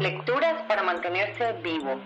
Lecturas 0.00 0.60
para 0.68 0.82
mantenerse 0.82 1.54
vivo. 1.62 1.98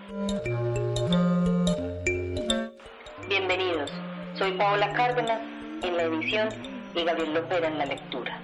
Bienvenidos, 3.27 3.91
soy 4.35 4.53
Paola 4.53 4.93
Cárdenas 4.93 5.41
en 5.83 5.97
la 5.97 6.03
edición 6.03 6.47
y 6.95 7.03
Gabriel 7.03 7.33
Lopera 7.33 7.67
en 7.67 7.77
la 7.77 7.85
lectura. 7.87 8.39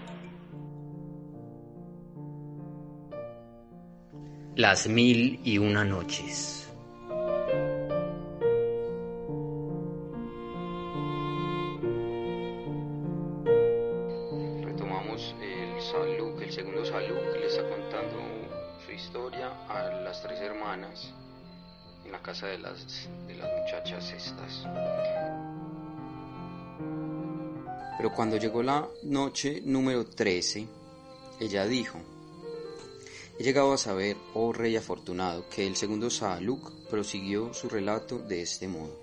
Las 4.57 4.89
mil 4.89 5.39
y 5.45 5.57
una 5.57 5.85
noches. 5.85 6.60
Pero 28.01 28.15
cuando 28.15 28.37
llegó 28.37 28.63
la 28.63 28.89
noche 29.03 29.61
número 29.63 30.07
13, 30.07 30.65
ella 31.39 31.67
dijo, 31.67 31.99
He 33.37 33.43
llegado 33.43 33.73
a 33.73 33.77
saber, 33.77 34.17
oh 34.33 34.51
rey 34.51 34.75
afortunado, 34.75 35.47
que 35.49 35.67
el 35.67 35.75
segundo 35.75 36.09
Saaluk 36.09 36.87
prosiguió 36.89 37.53
su 37.53 37.69
relato 37.69 38.17
de 38.17 38.41
este 38.41 38.67
modo. 38.67 38.97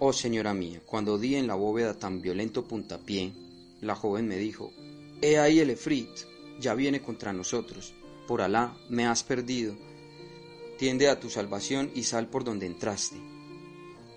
Oh 0.00 0.12
señora 0.12 0.54
mía, 0.54 0.82
cuando 0.84 1.18
di 1.18 1.36
en 1.36 1.46
la 1.46 1.54
bóveda 1.54 2.00
tan 2.00 2.20
violento 2.20 2.64
puntapié, 2.64 3.32
la 3.80 3.94
joven 3.94 4.26
me 4.26 4.38
dijo, 4.38 4.72
He 5.22 5.38
ahí 5.38 5.60
el 5.60 5.70
Efrit, 5.70 6.10
ya 6.58 6.74
viene 6.74 7.00
contra 7.00 7.32
nosotros, 7.32 7.94
por 8.26 8.42
Alá 8.42 8.76
me 8.88 9.06
has 9.06 9.22
perdido, 9.22 9.76
tiende 10.78 11.08
a 11.08 11.20
tu 11.20 11.30
salvación 11.30 11.92
y 11.94 12.02
sal 12.02 12.28
por 12.28 12.42
donde 12.42 12.66
entraste. 12.66 13.18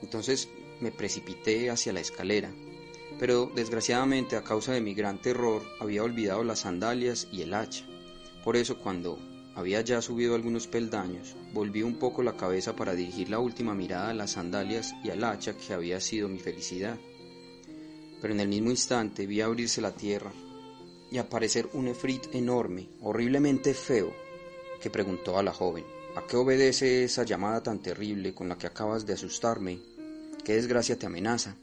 Entonces 0.02 0.49
me 0.81 0.91
precipité 0.91 1.69
hacia 1.69 1.93
la 1.93 1.99
escalera, 1.99 2.52
pero 3.19 3.51
desgraciadamente 3.53 4.37
a 4.37 4.43
causa 4.43 4.71
de 4.71 4.81
mi 4.81 4.93
gran 4.93 5.21
terror 5.21 5.61
había 5.79 6.03
olvidado 6.03 6.43
las 6.43 6.59
sandalias 6.59 7.27
y 7.31 7.41
el 7.41 7.53
hacha. 7.53 7.85
Por 8.43 8.55
eso 8.55 8.77
cuando 8.79 9.19
había 9.55 9.81
ya 9.81 10.01
subido 10.01 10.35
algunos 10.35 10.67
peldaños, 10.67 11.35
volví 11.53 11.83
un 11.83 11.99
poco 11.99 12.23
la 12.23 12.37
cabeza 12.37 12.75
para 12.75 12.95
dirigir 12.95 13.29
la 13.29 13.39
última 13.39 13.75
mirada 13.75 14.09
a 14.09 14.13
las 14.13 14.31
sandalias 14.31 14.93
y 15.03 15.09
al 15.09 15.23
hacha 15.23 15.57
que 15.57 15.73
había 15.73 15.99
sido 15.99 16.29
mi 16.29 16.39
felicidad. 16.39 16.97
Pero 18.21 18.33
en 18.33 18.39
el 18.39 18.47
mismo 18.47 18.71
instante 18.71 19.27
vi 19.27 19.41
abrirse 19.41 19.81
la 19.81 19.91
tierra 19.91 20.31
y 21.11 21.17
aparecer 21.17 21.69
un 21.73 21.87
efrit 21.87 22.33
enorme, 22.33 22.87
horriblemente 23.01 23.73
feo, 23.73 24.13
que 24.81 24.89
preguntó 24.89 25.37
a 25.37 25.43
la 25.43 25.53
joven, 25.53 25.83
¿A 26.15 26.25
qué 26.25 26.37
obedece 26.37 27.03
esa 27.03 27.23
llamada 27.23 27.61
tan 27.61 27.79
terrible 27.79 28.33
con 28.33 28.49
la 28.49 28.58
que 28.58 28.67
acabas 28.67 29.05
de 29.05 29.13
asustarme? 29.13 29.79
¿Qué 30.43 30.55
desgracia 30.55 30.97
te 30.97 31.05
amenaza? 31.05 31.55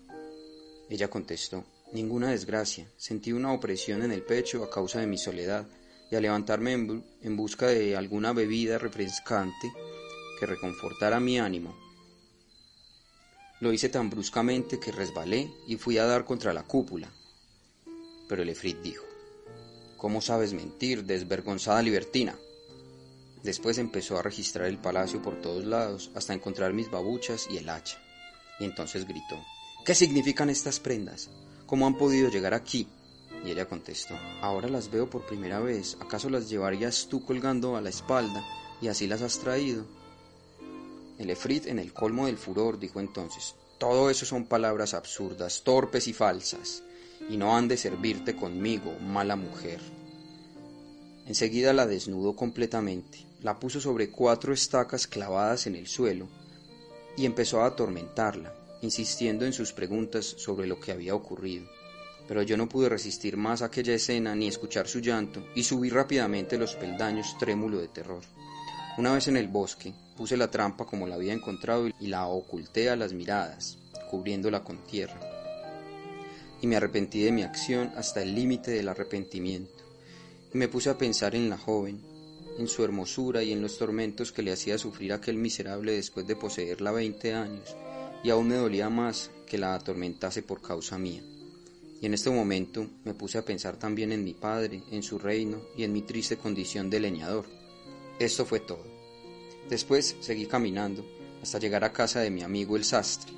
Ella 0.89 1.09
contestó, 1.09 1.65
Ninguna 1.93 2.31
desgracia. 2.31 2.89
Sentí 2.97 3.33
una 3.33 3.53
opresión 3.53 4.03
en 4.03 4.11
el 4.11 4.23
pecho 4.23 4.65
a 4.65 4.71
causa 4.71 5.01
de 5.01 5.07
mi 5.07 5.19
soledad 5.19 5.67
y 6.11 6.17
al 6.17 6.23
levantarme 6.23 6.73
en, 6.73 7.37
busca 7.37 7.69
de 7.69 7.97
alguna 7.97 8.33
bebida 8.33 8.79
refrescante 8.79 9.73
que 10.39 10.47
reconfortara 10.47 11.21
mi 11.21 11.39
ánimo, 11.39 11.75
lo 13.61 13.73
hice 13.73 13.89
tan 13.89 14.11
bruscamente 14.11 14.79
que 14.79 14.93
resbalé 14.93 15.51
y 15.67 15.77
fui 15.77 15.97
a 15.97 16.05
dar 16.05 16.25
contra 16.25 16.53
la 16.53 16.65
cúpula. 16.65 17.11
Pero 18.29 18.43
el 18.43 18.51
efrit 18.51 18.79
dijo, 18.83 19.05
¿Cómo 19.97 20.21
sabes 20.21 20.53
mentir, 20.53 21.05
desvergonzada 21.05 21.81
libertina? 21.81 22.37
Después 23.43 23.79
empezó 23.79 24.19
a 24.19 24.23
registrar 24.23 24.67
el 24.67 24.79
palacio 24.79 25.23
por 25.23 25.41
todos 25.41 25.65
lados 25.65 26.11
hasta 26.15 26.35
encontrar 26.35 26.75
mis 26.75 26.91
babuchas 26.91 27.49
y 27.51 27.57
el 27.57 27.69
hacha. 27.71 27.99
Y 28.61 28.65
entonces 28.65 29.07
gritó, 29.07 29.43
¿Qué 29.87 29.95
significan 29.95 30.51
estas 30.51 30.81
prendas? 30.81 31.31
¿Cómo 31.65 31.87
han 31.87 31.97
podido 31.97 32.29
llegar 32.29 32.55
aquí? 32.55 32.89
Y 33.45 33.53
ella 33.53 33.69
contestó, 33.69 34.15
ahora 34.41 34.69
las 34.69 34.91
veo 34.91 35.09
por 35.09 35.25
primera 35.25 35.61
vez, 35.61 35.97
¿acaso 36.01 36.29
las 36.29 36.51
llevarías 36.51 37.07
tú 37.09 37.25
colgando 37.25 37.77
a 37.77 37.81
la 37.81 37.91
espalda 37.91 38.45
y 38.83 38.89
así 38.89 39.07
las 39.07 39.23
has 39.23 39.39
traído? 39.39 39.87
El 41.21 41.31
efrit, 41.31 41.69
en 41.69 41.79
el 41.79 41.93
colmo 41.93 42.27
del 42.27 42.37
furor, 42.37 42.81
dijo 42.81 42.99
entonces, 42.99 43.55
todo 43.79 44.11
eso 44.11 44.27
son 44.27 44.47
palabras 44.47 44.93
absurdas, 44.93 45.63
torpes 45.63 46.09
y 46.09 46.13
falsas, 46.13 46.83
y 47.31 47.37
no 47.37 47.57
han 47.57 47.69
de 47.69 47.77
servirte 47.77 48.35
conmigo, 48.35 48.93
mala 49.01 49.37
mujer. 49.37 49.79
Enseguida 51.29 51.73
la 51.73 51.87
desnudó 51.87 52.35
completamente, 52.35 53.25
la 53.41 53.61
puso 53.61 53.81
sobre 53.81 54.11
cuatro 54.11 54.53
estacas 54.53 55.07
clavadas 55.07 55.69
en 55.69 55.77
el 55.77 55.87
suelo, 55.87 56.27
y 57.17 57.25
empezó 57.25 57.63
a 57.63 57.67
atormentarla, 57.67 58.66
insistiendo 58.83 59.45
en 59.47 59.53
sus 59.53 59.73
preguntas 59.73 60.25
sobre 60.25 60.67
lo 60.67 60.79
que 60.81 60.93
había 60.93 61.15
ocurrido 61.15 61.67
pero 62.27 62.43
yo 62.43 62.57
no 62.57 62.69
pude 62.69 62.89
resistir 62.89 63.37
más 63.37 63.63
aquella 63.63 63.95
escena 63.95 64.35
ni 64.35 64.49
escuchar 64.49 64.89
su 64.89 65.01
llanto 65.01 65.47
y 65.55 65.63
subí 65.63 65.91
rápidamente 65.91 66.59
los 66.59 66.75
peldaños 66.75 67.37
trémulo 67.39 67.79
de 67.79 67.89
terror. 67.89 68.23
Una 68.99 69.13
vez 69.13 69.29
en 69.29 69.37
el 69.37 69.49
bosque, 69.49 69.93
puse 70.17 70.37
la 70.37 70.51
trampa 70.51 70.87
como 70.87 71.07
la 71.07 71.17
había 71.17 71.33
encontrado 71.33 71.89
y 71.89 72.07
la 72.07 72.27
oculté 72.27 72.91
a 72.91 72.97
las 72.97 73.13
miradas, 73.13 73.79
cubriéndola 74.11 74.65
con 74.65 74.79
tierra. 74.85 75.21
Y 76.63 76.67
me 76.67 76.77
arrepentí 76.77 77.23
de 77.23 77.33
mi 77.33 77.43
acción 77.43 77.93
hasta 77.97 78.23
el 78.23 78.35
límite 78.35 78.71
del 78.71 78.89
arrepentimiento, 78.89 79.85
y 80.53 80.59
me 80.59 80.69
puse 80.69 80.89
a 80.89 80.97
pensar 80.97 81.35
en 81.35 81.51
la 81.51 81.59
joven, 81.59 82.01
en 82.59 82.69
su 82.69 82.83
hermosura 82.83 83.43
y 83.43 83.53
en 83.53 83.61
los 83.61 83.77
tormentos 83.77 84.33
que 84.33 84.43
le 84.43 84.53
hacía 84.53 84.79
sufrir 84.79 85.13
aquel 85.13 85.37
miserable 85.37 85.93
después 85.93 86.27
de 86.27 86.37
poseerla 86.37 86.91
veinte 86.91 87.35
años, 87.35 87.77
y 88.23 88.31
aún 88.31 88.49
me 88.49 88.57
dolía 88.57 88.89
más 88.91 89.31
que 89.47 89.59
la 89.59 89.75
atormentase 89.75 90.43
por 90.43 90.61
causa 90.61 90.99
mía. 90.99 91.23
Y 92.01 92.07
en 92.07 92.15
este 92.15 92.31
momento 92.31 92.87
me 93.05 93.15
puse 93.15 93.39
a 93.39 93.45
pensar 93.45 93.77
también 93.77 94.13
en 94.13 94.25
mi 94.25 94.35
padre, 94.35 94.83
en 94.91 95.03
su 95.03 95.19
reino 95.19 95.63
y 95.77 95.85
en 95.85 95.93
mi 95.93 96.03
triste 96.03 96.37
condición 96.37 96.91
de 96.91 97.01
leñador. 97.01 97.47
Esto 98.19 98.45
fue 98.45 98.61
todo. 98.61 98.85
Después 99.69 100.17
seguí 100.21 100.47
caminando 100.47 101.05
hasta 101.43 101.59
llegar 101.59 101.85
a 101.85 101.93
casa 101.93 102.21
de 102.21 102.31
mi 102.31 102.43
amigo 102.43 102.77
el 102.77 102.85
sastre, 102.85 103.33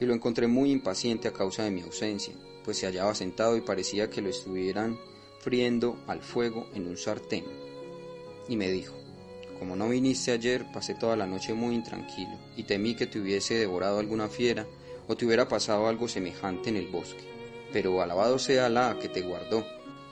y 0.00 0.04
lo 0.04 0.14
encontré 0.14 0.46
muy 0.46 0.70
impaciente 0.70 1.28
a 1.28 1.32
causa 1.32 1.62
de 1.62 1.70
mi 1.70 1.82
ausencia, 1.82 2.34
pues 2.64 2.76
se 2.78 2.86
hallaba 2.86 3.14
sentado 3.14 3.56
y 3.56 3.60
parecía 3.60 4.10
que 4.10 4.20
lo 4.20 4.30
estuvieran 4.30 4.98
friendo 5.40 5.98
al 6.06 6.22
fuego 6.22 6.66
en 6.74 6.88
un 6.88 6.96
sartén. 6.96 7.44
Y 8.48 8.56
me 8.56 8.70
dijo, 8.70 8.94
como 9.62 9.76
no 9.76 9.88
viniste 9.88 10.32
ayer, 10.32 10.66
pasé 10.72 10.96
toda 10.96 11.16
la 11.16 11.24
noche 11.24 11.54
muy 11.54 11.76
intranquilo, 11.76 12.36
y 12.56 12.64
temí 12.64 12.96
que 12.96 13.06
te 13.06 13.20
hubiese 13.20 13.54
devorado 13.54 14.00
alguna 14.00 14.28
fiera 14.28 14.66
o 15.06 15.16
te 15.16 15.24
hubiera 15.24 15.46
pasado 15.46 15.86
algo 15.86 16.08
semejante 16.08 16.68
en 16.70 16.76
el 16.76 16.88
bosque 16.88 17.32
pero 17.72 18.02
alabado 18.02 18.38
sea 18.38 18.66
Alá 18.66 18.98
que 19.00 19.08
te 19.08 19.22
guardó. 19.22 19.64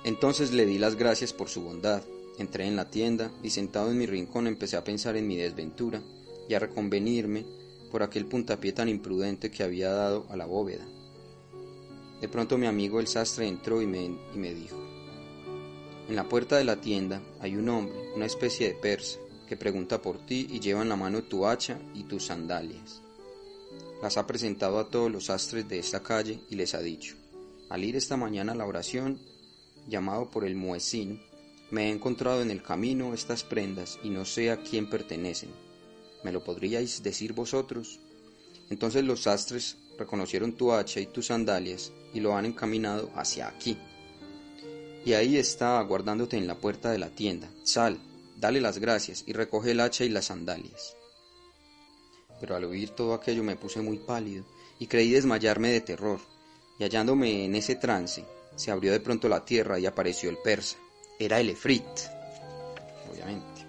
Entonces 0.02 0.52
le 0.52 0.66
di 0.66 0.78
las 0.78 0.96
gracias 0.96 1.32
por 1.32 1.48
su 1.48 1.62
bondad. 1.62 2.02
Entré 2.38 2.66
en 2.66 2.76
la 2.76 2.90
tienda 2.90 3.30
y 3.42 3.50
sentado 3.50 3.90
en 3.90 3.98
mi 3.98 4.06
rincón 4.06 4.46
empecé 4.46 4.76
a 4.76 4.84
pensar 4.84 5.16
en 5.16 5.28
mi 5.28 5.36
desventura 5.36 6.00
y 6.48 6.54
a 6.54 6.58
reconvenirme 6.58 7.44
por 7.90 8.02
aquel 8.02 8.24
puntapié 8.24 8.72
tan 8.72 8.88
imprudente 8.88 9.50
que 9.50 9.62
había 9.62 9.90
dado 9.90 10.26
a 10.30 10.36
la 10.36 10.46
bóveda. 10.46 10.86
De 12.20 12.28
pronto 12.28 12.56
mi 12.56 12.66
amigo 12.66 13.00
el 13.00 13.08
sastre 13.08 13.46
entró 13.46 13.82
y 13.82 13.86
me, 13.86 14.04
y 14.04 14.38
me 14.38 14.54
dijo, 14.54 14.76
en 16.08 16.16
la 16.16 16.28
puerta 16.28 16.56
de 16.56 16.64
la 16.64 16.80
tienda 16.80 17.20
hay 17.40 17.56
un 17.56 17.68
hombre, 17.68 17.94
una 18.14 18.26
especie 18.26 18.68
de 18.68 18.74
persa, 18.74 19.18
que 19.50 19.56
pregunta 19.56 20.00
por 20.00 20.24
ti 20.24 20.46
y 20.48 20.60
lleva 20.60 20.82
en 20.82 20.88
la 20.88 20.94
mano 20.94 21.24
tu 21.24 21.44
hacha 21.44 21.76
y 21.92 22.04
tus 22.04 22.26
sandalias. 22.26 23.02
Las 24.00 24.16
ha 24.16 24.24
presentado 24.24 24.78
a 24.78 24.88
todos 24.88 25.10
los 25.10 25.24
sastres 25.24 25.68
de 25.68 25.80
esta 25.80 26.04
calle 26.04 26.38
y 26.50 26.54
les 26.54 26.72
ha 26.72 26.80
dicho, 26.80 27.16
al 27.68 27.82
ir 27.82 27.96
esta 27.96 28.16
mañana 28.16 28.52
a 28.52 28.54
la 28.54 28.64
oración, 28.64 29.18
llamado 29.88 30.30
por 30.30 30.44
el 30.44 30.54
muecín, 30.54 31.20
me 31.72 31.88
he 31.88 31.90
encontrado 31.90 32.42
en 32.42 32.52
el 32.52 32.62
camino 32.62 33.12
estas 33.12 33.42
prendas 33.42 33.98
y 34.04 34.10
no 34.10 34.24
sé 34.24 34.52
a 34.52 34.62
quién 34.62 34.88
pertenecen. 34.88 35.50
¿Me 36.22 36.30
lo 36.30 36.44
podríais 36.44 37.02
decir 37.02 37.32
vosotros? 37.32 37.98
Entonces 38.70 39.02
los 39.02 39.24
sastres 39.24 39.78
reconocieron 39.98 40.52
tu 40.52 40.72
hacha 40.72 41.00
y 41.00 41.06
tus 41.06 41.26
sandalias 41.26 41.90
y 42.14 42.20
lo 42.20 42.36
han 42.36 42.46
encaminado 42.46 43.10
hacia 43.16 43.48
aquí. 43.48 43.76
Y 45.04 45.14
ahí 45.14 45.38
está 45.38 45.80
aguardándote 45.80 46.36
en 46.36 46.46
la 46.46 46.54
puerta 46.54 46.92
de 46.92 46.98
la 46.98 47.10
tienda. 47.10 47.50
Sal, 47.64 47.98
dale 48.40 48.60
las 48.60 48.78
gracias 48.78 49.22
y 49.26 49.34
recoge 49.34 49.72
el 49.72 49.80
hacha 49.80 50.04
y 50.04 50.08
las 50.08 50.26
sandalias. 50.26 50.96
Pero 52.40 52.56
al 52.56 52.64
oír 52.64 52.90
todo 52.90 53.12
aquello 53.12 53.44
me 53.44 53.56
puse 53.56 53.82
muy 53.82 53.98
pálido 53.98 54.46
y 54.78 54.86
creí 54.86 55.10
desmayarme 55.10 55.70
de 55.70 55.82
terror, 55.82 56.20
y 56.78 56.84
hallándome 56.84 57.44
en 57.44 57.54
ese 57.54 57.76
trance, 57.76 58.24
se 58.56 58.70
abrió 58.70 58.92
de 58.92 59.00
pronto 59.00 59.28
la 59.28 59.44
tierra 59.44 59.78
y 59.78 59.84
apareció 59.84 60.30
el 60.30 60.38
persa. 60.38 60.78
Era 61.18 61.38
el 61.38 61.50
Efrit, 61.50 61.84
obviamente. 63.12 63.66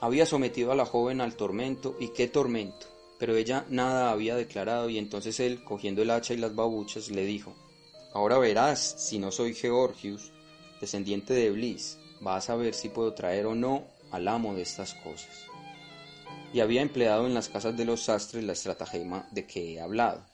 Había 0.00 0.26
sometido 0.26 0.72
a 0.72 0.74
la 0.74 0.84
joven 0.84 1.20
al 1.20 1.36
tormento, 1.36 1.96
y 2.00 2.08
qué 2.08 2.26
tormento, 2.26 2.88
pero 3.20 3.36
ella 3.36 3.64
nada 3.70 4.10
había 4.10 4.34
declarado, 4.34 4.90
y 4.90 4.98
entonces 4.98 5.38
él, 5.38 5.62
cogiendo 5.62 6.02
el 6.02 6.10
hacha 6.10 6.34
y 6.34 6.38
las 6.38 6.56
babuchas, 6.56 7.10
le 7.10 7.24
dijo, 7.24 7.54
Ahora 8.12 8.38
verás 8.38 8.96
si 8.98 9.20
no 9.20 9.30
soy 9.30 9.54
Georgius, 9.54 10.32
descendiente 10.80 11.32
de 11.32 11.46
Eblis, 11.46 11.98
vas 12.24 12.50
a 12.50 12.56
ver 12.56 12.74
si 12.74 12.88
puedo 12.88 13.14
traer 13.14 13.46
o 13.46 13.54
no 13.54 13.84
al 14.10 14.26
amo 14.26 14.54
de 14.54 14.62
estas 14.62 14.94
cosas 14.94 15.54
y 16.54 16.60
había 16.60 16.82
empleado 16.82 17.26
en 17.26 17.34
las 17.34 17.48
casas 17.48 17.76
de 17.76 17.84
los 17.84 18.02
sastres 18.02 18.44
la 18.44 18.52
estratagema 18.52 19.26
de 19.32 19.44
que 19.44 19.74
he 19.74 19.80
hablado. 19.80 20.24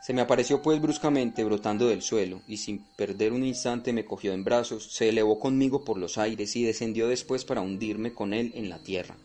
Se 0.00 0.14
me 0.14 0.20
apareció 0.20 0.62
pues 0.62 0.80
bruscamente 0.80 1.42
brotando 1.42 1.88
del 1.88 2.00
suelo, 2.00 2.40
y 2.46 2.58
sin 2.58 2.84
perder 2.94 3.32
un 3.32 3.44
instante 3.44 3.92
me 3.92 4.04
cogió 4.04 4.32
en 4.32 4.44
brazos, 4.44 4.92
se 4.92 5.08
elevó 5.08 5.40
conmigo 5.40 5.84
por 5.84 5.98
los 5.98 6.16
aires 6.16 6.54
y 6.54 6.62
descendió 6.62 7.08
después 7.08 7.44
para 7.44 7.60
hundirme 7.60 8.14
con 8.14 8.32
él 8.32 8.52
en 8.54 8.68
la 8.68 8.78
tierra. 8.78 9.16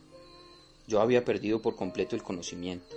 Yo 0.88 1.00
había 1.00 1.24
perdido 1.24 1.62
por 1.62 1.76
completo 1.76 2.16
el 2.16 2.24
conocimiento. 2.24 2.96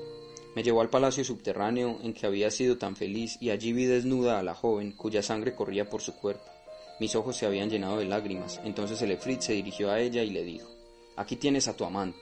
Me 0.56 0.64
llevó 0.64 0.82
al 0.82 0.90
palacio 0.90 1.24
subterráneo 1.24 2.00
en 2.02 2.16
que 2.16 2.26
había 2.26 2.50
sido 2.50 2.80
tan 2.80 2.96
feliz 2.96 3.38
y 3.40 3.52
allí 3.52 3.72
vi 3.72 3.86
desnuda 3.86 4.40
a 4.40 4.44
la 4.44 4.56
joven 4.56 4.94
cuya 4.94 5.22
sangre 5.22 5.54
corría 5.54 5.88
por 5.88 6.02
su 6.02 6.16
cuerpo. 6.16 6.57
Mis 7.00 7.16
ojos 7.16 7.38
se 7.38 7.46
habían 7.46 7.70
llenado 7.70 7.98
de 7.98 8.06
lágrimas. 8.06 8.60
Entonces 8.64 9.02
el 9.02 9.12
efrit 9.12 9.42
se 9.42 9.54
dirigió 9.54 9.92
a 9.92 10.00
ella 10.00 10.24
y 10.24 10.32
le 10.32 10.44
dijo, 10.44 10.68
Aquí 11.18 11.36
tienes 11.36 11.68
a 11.68 11.76
tu 11.76 11.84
amante. 11.84 12.20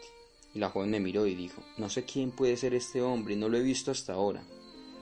Y 0.53 0.59
la 0.59 0.69
joven 0.69 0.89
me 0.89 1.01
miró 1.01 1.27
y 1.27 1.35
dijo, 1.35 1.61
no 1.77 1.89
sé 1.89 2.05
quién 2.05 2.31
puede 2.31 2.55
ser 2.55 2.73
este 2.73 3.01
hombre, 3.01 3.35
no 3.35 3.49
lo 3.49 3.57
he 3.57 3.61
visto 3.61 3.91
hasta 3.91 4.13
ahora. 4.13 4.41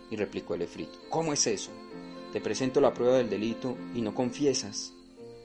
Y 0.09 0.15
replicó 0.15 0.55
el 0.55 0.63
efrito, 0.63 0.97
¿cómo 1.11 1.31
es 1.31 1.45
eso? 1.45 1.69
Te 2.33 2.41
presento 2.41 2.81
la 2.81 2.91
prueba 2.91 3.17
del 3.17 3.29
delito 3.29 3.77
y 3.93 4.01
no 4.01 4.15
confiesas. 4.15 4.93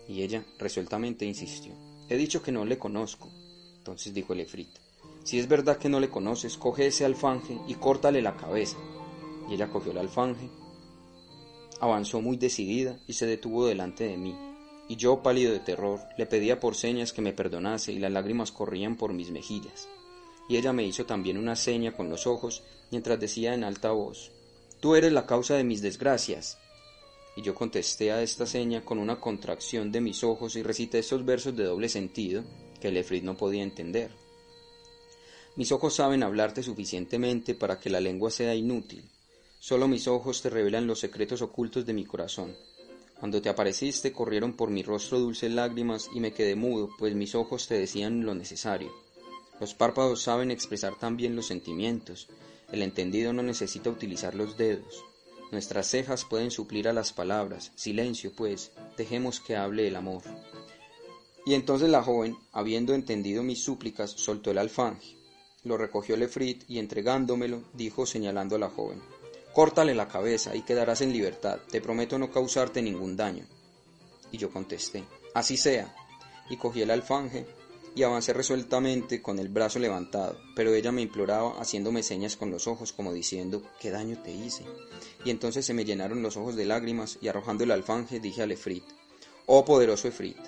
Y 0.09 0.23
ella 0.23 0.47
resueltamente 0.59 1.27
insistió, 1.27 1.75
he 2.09 2.17
dicho 2.17 2.43
que 2.43 2.51
no 2.51 2.65
le 2.65 2.79
conozco. 2.79 3.29
Entonces 3.77 4.15
dijo 4.15 4.33
el 4.33 4.41
efrito, 4.41 4.81
si 5.25 5.39
es 5.39 5.47
verdad 5.47 5.77
que 5.77 5.91
no 5.91 6.01
le 6.01 6.09
conoces, 6.09 6.57
coge 6.57 6.87
ese 6.87 7.05
alfanje 7.05 7.59
y 7.69 7.75
córtale 7.75 8.23
la 8.23 8.35
cabeza. 8.35 8.79
Y 9.51 9.55
ella 9.55 9.69
cogió 9.69 9.93
el 9.93 9.99
alfanje, 9.99 10.49
avanzó 11.81 12.21
muy 12.21 12.37
decidida 12.37 12.99
y 13.07 13.15
se 13.15 13.27
detuvo 13.27 13.67
delante 13.67 14.05
de 14.05 14.17
mí. 14.17 14.35
Y 14.89 14.97
yo, 14.97 15.23
pálido 15.23 15.53
de 15.53 15.61
terror, 15.61 16.01
le 16.17 16.27
pedía 16.27 16.61
por 16.61 16.75
señas 16.75 17.13
que 17.13 17.23
me 17.23 17.33
perdonase 17.33 17.93
y 17.93 17.99
las 17.99 18.13
lágrimas 18.13 18.53
corrían 18.53 18.97
por 18.97 19.13
mis 19.13 19.31
mejillas 19.31 19.89
y 20.49 20.57
ella 20.57 20.73
me 20.73 20.85
hizo 20.85 21.05
también 21.05 21.39
una 21.39 21.55
seña 21.55 21.93
con 21.93 22.09
los 22.09 22.27
ojos 22.27 22.63
mientras 22.91 23.21
decía 23.21 23.55
en 23.55 23.65
alta 23.65 23.93
voz, 23.93 24.33
Tú 24.81 24.95
eres 24.95 25.13
la 25.13 25.27
causa 25.27 25.57
de 25.57 25.65
mis 25.65 25.83
desgracias. 25.83 26.57
Y 27.37 27.43
yo 27.43 27.55
contesté 27.55 28.13
a 28.13 28.23
esta 28.23 28.47
seña 28.47 28.85
con 28.85 28.99
una 28.99 29.21
contracción 29.21 29.91
de 29.93 30.01
mis 30.01 30.23
ojos 30.23 30.55
y 30.57 30.63
recité 30.63 31.01
estos 31.01 31.25
versos 31.25 31.57
de 31.57 31.65
doble 31.65 31.89
sentido 31.89 32.45
que 32.81 32.93
Lefrid 32.93 33.25
no 33.25 33.37
podía 33.37 33.65
entender. 33.65 34.13
Mis 35.57 35.73
ojos 35.73 35.95
saben 35.95 36.23
hablarte 36.23 36.63
suficientemente 36.63 37.57
para 37.57 37.81
que 37.81 37.91
la 37.91 38.01
lengua 38.01 38.31
sea 38.31 38.55
inútil. 38.55 39.05
Solo 39.61 39.89
mis 39.89 40.07
ojos 40.07 40.41
te 40.41 40.51
revelan 40.51 40.87
los 40.87 41.01
secretos 41.01 41.43
ocultos 41.43 41.85
de 41.85 41.93
mi 41.93 42.05
corazón. 42.05 42.55
Cuando 43.19 43.43
te 43.43 43.49
apareciste 43.49 44.13
corrieron 44.13 44.53
por 44.53 44.71
mi 44.71 44.85
rostro 44.85 45.19
dulces 45.19 45.51
lágrimas 45.51 46.09
y 46.15 46.21
me 46.21 46.33
quedé 46.33 46.55
mudo, 46.55 46.91
pues 46.97 47.15
mis 47.15 47.35
ojos 47.35 47.67
te 47.67 47.79
decían 47.79 48.25
lo 48.25 48.35
necesario. 48.35 48.93
Los 49.61 49.75
párpados 49.75 50.23
saben 50.23 50.53
expresar 50.53 50.97
también 50.97 51.35
los 51.35 51.47
sentimientos. 51.47 52.29
El 52.71 52.83
entendido 52.83 53.33
no 53.33 53.43
necesita 53.43 53.91
utilizar 53.91 54.37
los 54.37 54.57
dedos. 54.57 55.05
Nuestras 55.51 55.89
cejas 55.89 56.25
pueden 56.25 56.53
suplir 56.53 56.87
a 56.89 56.93
las 56.93 57.13
palabras. 57.13 57.73
Silencio, 57.75 58.33
pues, 58.37 58.71
dejemos 58.97 59.41
que 59.41 59.57
hable 59.57 59.89
el 59.89 59.97
amor. 59.97 60.23
Y 61.45 61.55
entonces 61.55 61.89
la 61.89 62.03
joven, 62.03 62.37
habiendo 62.53 62.95
entendido 62.95 63.43
mis 63.43 63.65
súplicas, 63.65 64.11
soltó 64.11 64.53
el 64.53 64.59
alfanje. 64.59 65.17
Lo 65.65 65.77
recogió 65.77 66.17
Lefrit 66.17 66.63
y 66.69 66.79
entregándomelo, 66.79 67.63
dijo 67.73 68.07
señalando 68.07 68.57
a 68.57 68.59
la 68.59 68.71
joven, 68.71 69.01
Córtale 69.59 69.93
la 69.93 70.07
cabeza 70.07 70.55
y 70.55 70.63
quedarás 70.63 71.01
en 71.01 71.13
libertad, 71.13 71.59
te 71.69 71.81
prometo 71.81 72.17
no 72.17 72.31
causarte 72.31 72.81
ningún 72.81 73.17
daño. 73.17 73.45
Y 74.31 74.39
yo 74.39 74.53
contesté, 74.53 75.03
Así 75.35 75.57
sea, 75.57 75.93
y 76.49 76.57
cogí 76.57 76.83
el 76.83 76.93
alfanje 76.93 77.45
y 77.97 78.05
avancé 78.05 78.33
resueltamente 78.35 79.21
con 79.21 79.41
el 79.41 79.49
brazo 79.49 79.81
levantado, 79.81 80.39
pero 80.55 80.73
ella 80.73 80.93
me 80.93 81.03
imploraba 81.03 81.61
haciéndome 81.61 82.05
señas 82.05 82.37
con 82.37 82.53
los 82.53 82.69
ojos 82.69 82.93
como 82.93 83.13
diciendo 83.13 83.65
¿qué 83.81 83.91
daño 83.91 84.23
te 84.23 84.31
hice? 84.31 84.63
Y 85.25 85.31
entonces 85.31 85.67
se 85.67 85.75
me 85.75 85.85
llenaron 85.85 86.23
los 86.23 86.37
ojos 86.37 86.55
de 86.55 86.65
lágrimas 86.65 87.19
y 87.21 87.27
arrojando 87.27 87.65
el 87.65 87.73
alfanje 87.73 88.21
dije 88.21 88.43
al 88.43 88.53
Efrit 88.53 88.85
Oh 89.47 89.65
poderoso 89.65 90.07
Efrit, 90.07 90.39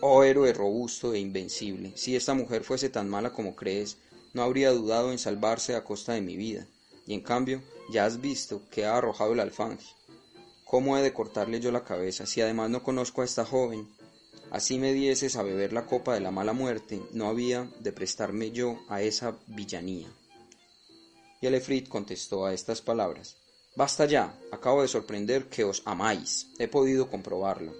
oh 0.00 0.24
héroe 0.24 0.54
robusto 0.54 1.12
e 1.12 1.18
invencible, 1.18 1.92
si 1.94 2.16
esta 2.16 2.32
mujer 2.32 2.64
fuese 2.64 2.88
tan 2.88 3.10
mala 3.10 3.34
como 3.34 3.54
crees, 3.54 3.98
no 4.32 4.42
habría 4.42 4.70
dudado 4.70 5.12
en 5.12 5.18
salvarse 5.18 5.74
a 5.74 5.84
costa 5.84 6.14
de 6.14 6.22
mi 6.22 6.38
vida, 6.38 6.66
y 7.06 7.12
en 7.12 7.20
cambio 7.20 7.60
ya 7.90 8.04
has 8.04 8.20
visto 8.20 8.62
que 8.70 8.84
ha 8.84 8.96
arrojado 8.96 9.32
el 9.32 9.40
alfanje. 9.40 9.86
¿Cómo 10.64 10.98
he 10.98 11.02
de 11.02 11.12
cortarle 11.12 11.60
yo 11.60 11.70
la 11.70 11.84
cabeza 11.84 12.26
si 12.26 12.40
además 12.40 12.70
no 12.70 12.82
conozco 12.82 13.22
a 13.22 13.24
esta 13.24 13.44
joven 13.44 13.88
así 14.50 14.78
me 14.78 14.92
dieses 14.92 15.36
a 15.36 15.42
beber 15.42 15.72
la 15.72 15.86
copa 15.86 16.14
de 16.14 16.20
la 16.20 16.30
mala 16.30 16.52
muerte, 16.52 17.02
no 17.12 17.28
había 17.28 17.68
de 17.80 17.92
prestarme 17.92 18.50
yo 18.50 18.78
a 18.88 19.02
esa 19.02 19.36
villanía. 19.46 20.08
Y 21.40 21.46
el 21.46 21.54
Efrit 21.54 21.88
contestó 21.88 22.46
a 22.46 22.54
estas 22.54 22.80
palabras, 22.80 23.36
Basta 23.74 24.06
ya, 24.06 24.38
acabo 24.52 24.80
de 24.80 24.88
sorprender 24.88 25.50
que 25.50 25.64
os 25.64 25.82
amáis, 25.84 26.48
he 26.58 26.66
podido 26.66 27.10
comprobarlo. 27.10 27.74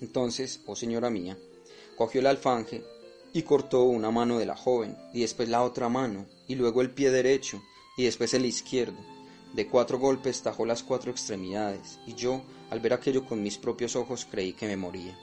Entonces, 0.00 0.60
oh 0.66 0.76
señora 0.76 1.10
mía, 1.10 1.36
cogió 1.96 2.20
el 2.20 2.28
alfanje 2.28 2.84
y 3.32 3.42
cortó 3.42 3.82
una 3.82 4.12
mano 4.12 4.38
de 4.38 4.46
la 4.46 4.56
joven, 4.56 4.96
y 5.12 5.22
después 5.22 5.48
la 5.48 5.64
otra 5.64 5.88
mano, 5.88 6.26
y 6.46 6.54
luego 6.54 6.80
el 6.80 6.90
pie 6.90 7.10
derecho, 7.10 7.60
y 8.00 8.04
después 8.04 8.32
el 8.32 8.46
izquierdo, 8.46 8.96
de 9.52 9.66
cuatro 9.66 9.98
golpes 9.98 10.40
tajó 10.40 10.64
las 10.64 10.82
cuatro 10.82 11.10
extremidades, 11.10 11.98
y 12.06 12.14
yo, 12.14 12.40
al 12.70 12.80
ver 12.80 12.94
aquello 12.94 13.26
con 13.26 13.42
mis 13.42 13.58
propios 13.58 13.94
ojos, 13.94 14.26
creí 14.30 14.54
que 14.54 14.66
me 14.66 14.78
moría. 14.78 15.14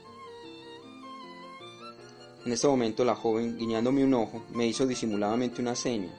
En 2.46 2.52
este 2.52 2.68
momento 2.68 3.04
la 3.04 3.16
joven, 3.16 3.58
guiñándome 3.58 4.04
un 4.04 4.14
ojo, 4.14 4.44
me 4.54 4.68
hizo 4.68 4.86
disimuladamente 4.86 5.60
una 5.60 5.76
seña. 5.76 6.14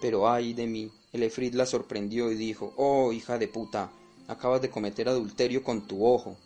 Pero 0.00 0.26
ay 0.26 0.54
de 0.54 0.66
mí, 0.66 0.90
el 1.12 1.22
Efrit 1.22 1.52
la 1.52 1.66
sorprendió 1.66 2.32
y 2.32 2.34
dijo, 2.34 2.72
Oh, 2.78 3.12
hija 3.12 3.36
de 3.36 3.48
puta, 3.48 3.92
acabas 4.26 4.62
de 4.62 4.70
cometer 4.70 5.06
adulterio 5.06 5.62
con 5.62 5.86
tu 5.86 6.06
ojo. 6.06 6.38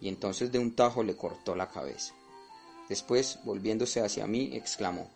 Y 0.00 0.06
entonces 0.06 0.52
de 0.52 0.60
un 0.60 0.76
tajo 0.76 1.02
le 1.02 1.16
cortó 1.16 1.56
la 1.56 1.68
cabeza. 1.68 2.14
Después, 2.88 3.40
volviéndose 3.42 4.02
hacia 4.02 4.28
mí, 4.28 4.50
exclamó, 4.52 5.10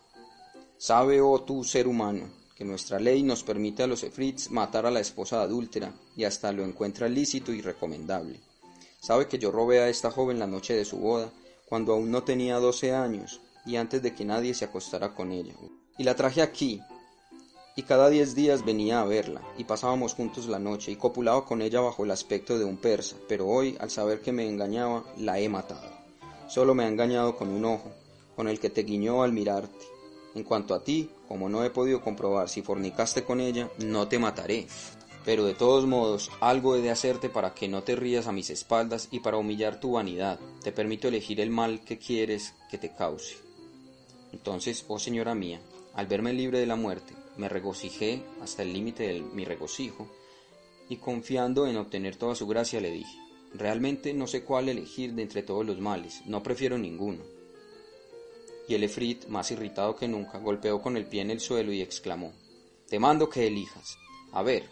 ¿Sabe, 0.77 1.21
oh 1.21 1.41
tú, 1.41 1.63
ser 1.63 1.87
humano, 1.87 2.27
que 2.55 2.65
nuestra 2.65 2.99
ley 2.99 3.21
nos 3.21 3.43
permite 3.43 3.83
a 3.83 3.87
los 3.87 4.03
efrits 4.03 4.49
matar 4.49 4.85
a 4.85 4.91
la 4.91 5.01
esposa 5.01 5.41
adúltera 5.41 5.93
y 6.15 6.23
hasta 6.23 6.51
lo 6.51 6.63
encuentra 6.63 7.09
lícito 7.09 7.51
y 7.51 7.61
recomendable. 7.61 8.39
Sabe 9.01 9.27
que 9.27 9.37
yo 9.37 9.51
robé 9.51 9.81
a 9.81 9.89
esta 9.89 10.09
joven 10.09 10.39
la 10.39 10.47
noche 10.47 10.73
de 10.73 10.85
su 10.85 10.97
boda, 10.97 11.29
cuando 11.67 11.93
aún 11.93 12.11
no 12.11 12.23
tenía 12.23 12.57
doce 12.59 12.93
años 12.93 13.41
y 13.65 13.75
antes 13.75 14.01
de 14.01 14.15
que 14.15 14.25
nadie 14.25 14.53
se 14.53 14.65
acostara 14.65 15.13
con 15.13 15.31
ella. 15.31 15.53
Y 15.97 16.03
la 16.03 16.15
traje 16.15 16.41
aquí, 16.41 16.81
y 17.75 17.83
cada 17.83 18.09
diez 18.09 18.35
días 18.35 18.63
venía 18.63 19.01
a 19.01 19.05
verla, 19.05 19.41
y 19.57 19.65
pasábamos 19.65 20.13
juntos 20.13 20.47
la 20.47 20.59
noche, 20.59 20.91
y 20.91 20.95
copulaba 20.95 21.45
con 21.45 21.61
ella 21.61 21.81
bajo 21.81 22.05
el 22.05 22.11
aspecto 22.11 22.57
de 22.57 22.63
un 22.63 22.77
persa, 22.77 23.17
pero 23.27 23.47
hoy, 23.47 23.75
al 23.79 23.89
saber 23.89 24.21
que 24.21 24.31
me 24.31 24.47
engañaba, 24.47 25.03
la 25.17 25.39
he 25.39 25.49
matado. 25.49 25.89
Solo 26.47 26.73
me 26.73 26.85
ha 26.85 26.87
engañado 26.87 27.35
con 27.35 27.49
un 27.49 27.65
ojo, 27.65 27.91
con 28.35 28.47
el 28.47 28.59
que 28.59 28.69
te 28.69 28.83
guiñó 28.83 29.23
al 29.23 29.33
mirarte, 29.33 29.85
en 30.35 30.43
cuanto 30.43 30.75
a 30.75 30.83
ti, 30.83 31.09
como 31.27 31.49
no 31.49 31.63
he 31.63 31.69
podido 31.69 32.01
comprobar 32.01 32.49
si 32.49 32.61
fornicaste 32.61 33.23
con 33.23 33.39
ella, 33.39 33.69
no 33.79 34.07
te 34.07 34.19
mataré. 34.19 34.67
Pero 35.23 35.45
de 35.45 35.55
todos 35.55 35.87
modos, 35.87 36.29
algo 36.41 36.75
he 36.75 36.81
de 36.81 36.91
hacerte 36.91 37.29
para 37.29 37.55
que 37.55 37.67
no 37.67 37.81
te 37.81 37.95
rías 37.95 38.27
a 38.27 38.31
mis 38.31 38.51
espaldas 38.51 39.07
y 39.09 39.21
para 39.21 39.37
humillar 39.37 39.79
tu 39.79 39.93
vanidad. 39.93 40.39
Te 40.61 40.71
permito 40.71 41.07
elegir 41.07 41.39
el 41.39 41.49
mal 41.49 41.83
que 41.83 41.97
quieres 41.97 42.53
que 42.69 42.77
te 42.77 42.93
cause. 42.93 43.37
Entonces, 44.33 44.85
oh 44.89 44.99
señora 44.99 45.33
mía, 45.33 45.61
al 45.95 46.05
verme 46.05 46.33
libre 46.33 46.59
de 46.59 46.67
la 46.67 46.75
muerte, 46.75 47.13
me 47.37 47.49
regocijé 47.49 48.21
hasta 48.41 48.61
el 48.61 48.73
límite 48.73 49.07
de 49.07 49.21
mi 49.21 49.45
regocijo, 49.45 50.07
y 50.89 50.97
confiando 50.97 51.65
en 51.65 51.77
obtener 51.77 52.17
toda 52.17 52.35
su 52.35 52.45
gracia 52.45 52.79
le 52.79 52.91
dije, 52.91 53.17
realmente 53.53 54.13
no 54.13 54.27
sé 54.27 54.43
cuál 54.43 54.69
elegir 54.69 55.13
de 55.13 55.23
entre 55.23 55.41
todos 55.41 55.65
los 55.65 55.79
males, 55.79 56.21
no 56.27 56.43
prefiero 56.43 56.77
ninguno 56.77 57.34
y 58.67 58.75
el 58.75 58.83
efrit, 58.83 59.27
más 59.27 59.51
irritado 59.51 59.95
que 59.95 60.07
nunca, 60.07 60.39
golpeó 60.39 60.81
con 60.81 60.97
el 60.97 61.05
pie 61.05 61.21
en 61.21 61.31
el 61.31 61.39
suelo 61.39 61.71
y 61.71 61.81
exclamó 61.81 62.33
te 62.89 62.99
mando 62.99 63.29
que 63.29 63.47
elijas. 63.47 63.97
A 64.31 64.43
ver, 64.43 64.63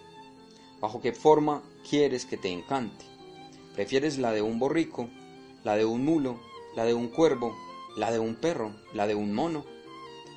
¿bajo 0.80 1.02
qué 1.02 1.14
forma 1.14 1.64
quieres 1.90 2.26
que 2.26 2.38
te 2.38 2.50
encante? 2.50 3.06
¿Prefieres 3.74 4.18
la 4.18 4.32
de 4.32 4.42
un 4.42 4.60
borrico, 4.60 5.10
la 5.64 5.76
de 5.76 5.86
un 5.86 6.06
mulo, 6.06 6.40
la 6.76 6.86
de 6.86 6.94
un 6.94 7.08
cuervo, 7.08 7.56
la 7.98 8.12
de 8.12 8.20
un 8.20 8.36
perro, 8.36 8.76
la 8.94 9.08
de 9.08 9.16
un 9.16 9.34
mono? 9.34 9.66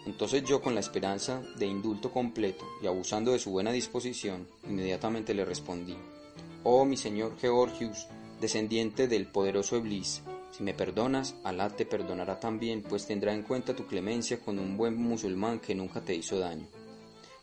Entonces 0.07 0.45
yo, 0.45 0.63
con 0.63 0.75
la 0.75 0.81
esperanza 0.81 1.43
de 1.59 1.67
indulto 1.67 2.13
completo 2.13 2.65
y 2.83 2.87
abusando 2.87 3.33
de 3.33 3.41
su 3.41 3.51
buena 3.51 3.73
disposición, 3.73 4.49
inmediatamente 4.67 5.35
le 5.35 5.45
respondí, 5.45 5.97
Oh 6.63 6.85
mi 6.85 6.97
señor 6.97 7.37
Georgius, 7.39 8.07
descendiente 8.41 9.09
del 9.09 9.27
poderoso 9.27 9.77
Eblis, 9.77 10.23
si 10.57 10.63
me 10.63 10.73
perdonas, 10.73 11.35
Alá 11.45 11.69
te 11.69 11.85
perdonará 11.85 12.41
también, 12.41 12.83
pues 12.83 13.07
tendrá 13.07 13.35
en 13.35 13.43
cuenta 13.43 13.77
tu 13.77 13.87
clemencia 13.87 14.41
con 14.41 14.59
un 14.59 14.79
buen 14.79 14.97
musulmán 14.97 15.61
que 15.61 15.75
nunca 15.75 16.01
te 16.01 16.15
hizo 16.15 16.39
daño. 16.39 16.67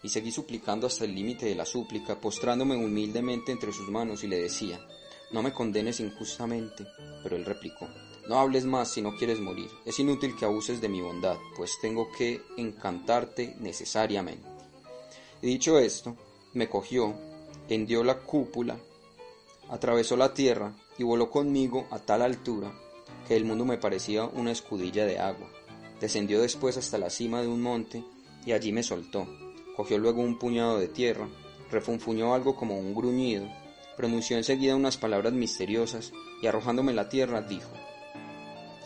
Y 0.01 0.10
seguí 0.10 0.32
suplicando 0.32 0.88
hasta 0.88 1.05
el 1.05 1.13
límite 1.13 1.46
de 1.46 1.53
la 1.53 1.63
súplica, 1.65 2.20
postrándome 2.20 2.75
humildemente 2.75 3.51
entre 3.51 3.72
sus 3.72 3.88
manos 3.88 4.24
y 4.24 4.27
le 4.27 4.41
decía, 4.41 4.79
no 5.32 5.43
me 5.43 5.53
condenes 5.53 6.00
injustamente. 6.00 6.88
Pero 7.22 7.36
él 7.36 7.46
replicó, 7.46 7.88
no 8.27 8.39
hables 8.39 8.65
más 8.65 8.89
si 8.89 9.03
no 9.03 9.15
quieres 9.15 9.39
morir. 9.39 9.70
Es 9.86 10.00
inútil 10.00 10.36
que 10.36 10.46
abuses 10.46 10.82
de 10.82 10.89
mi 10.89 11.00
bondad, 11.00 11.38
pues 11.55 11.77
tengo 11.79 12.12
que 12.17 12.41
encantarte 12.58 13.55
necesariamente. 13.60 14.48
Y 15.43 15.48
dicho 15.50 15.77
esto, 15.77 16.17
me 16.53 16.67
cogió, 16.67 17.13
hendió 17.70 18.03
la 18.03 18.17
cúpula, 18.22 18.75
atravesó 19.70 20.17
la 20.17 20.34
tierra 20.34 20.74
y 20.98 21.03
voló 21.03 21.29
conmigo 21.29 21.86
a 21.91 22.00
tal 22.00 22.24
altura 22.24 22.74
que 23.27 23.36
el 23.36 23.46
mundo 23.46 23.65
me 23.65 23.77
parecía 23.77 24.25
una 24.25 24.51
escudilla 24.51 25.06
de 25.06 25.20
agua. 25.20 25.50
Descendió 26.00 26.42
después 26.42 26.77
hasta 26.77 26.98
la 26.98 27.10
cima 27.10 27.42
de 27.42 27.48
un 27.48 27.62
monte 27.62 28.03
y 28.46 28.51
allí 28.51 28.72
me 28.72 28.84
soltó. 28.84 29.27
Cogió 29.75 29.98
luego 29.98 30.22
un 30.22 30.38
puñado 30.38 30.80
de 30.80 30.88
tierra, 30.88 31.27
refunfuñó 31.72 32.34
algo 32.34 32.56
como 32.56 32.77
un 32.77 32.94
gruñido, 32.94 33.48
pronunció 33.96 34.38
enseguida 34.38 34.75
unas 34.75 34.98
palabras 34.98 35.34
misteriosas 35.34 36.12
y 36.42 36.48
arrojándome 36.48 36.94
la 36.94 37.10
tierra 37.10 37.42
dijo 37.42 37.72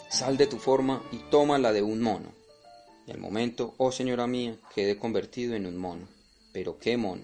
Sal 0.10 0.38
de 0.38 0.48
tu 0.48 0.58
forma 0.58 1.04
y 1.12 1.18
toma 1.30 1.58
la 1.58 1.74
de 1.74 1.82
un 1.82 2.02
mono. 2.02 2.32
Y 3.06 3.12
al 3.12 3.20
momento, 3.20 3.74
oh 3.78 3.92
señora 3.92 4.28
mía, 4.28 4.58
quedé 4.74 4.98
convertido 4.98 5.56
en 5.56 5.66
un 5.66 5.78
mono. 5.78 6.08
Pero 6.54 6.78
qué 6.78 6.98
mono, 6.98 7.24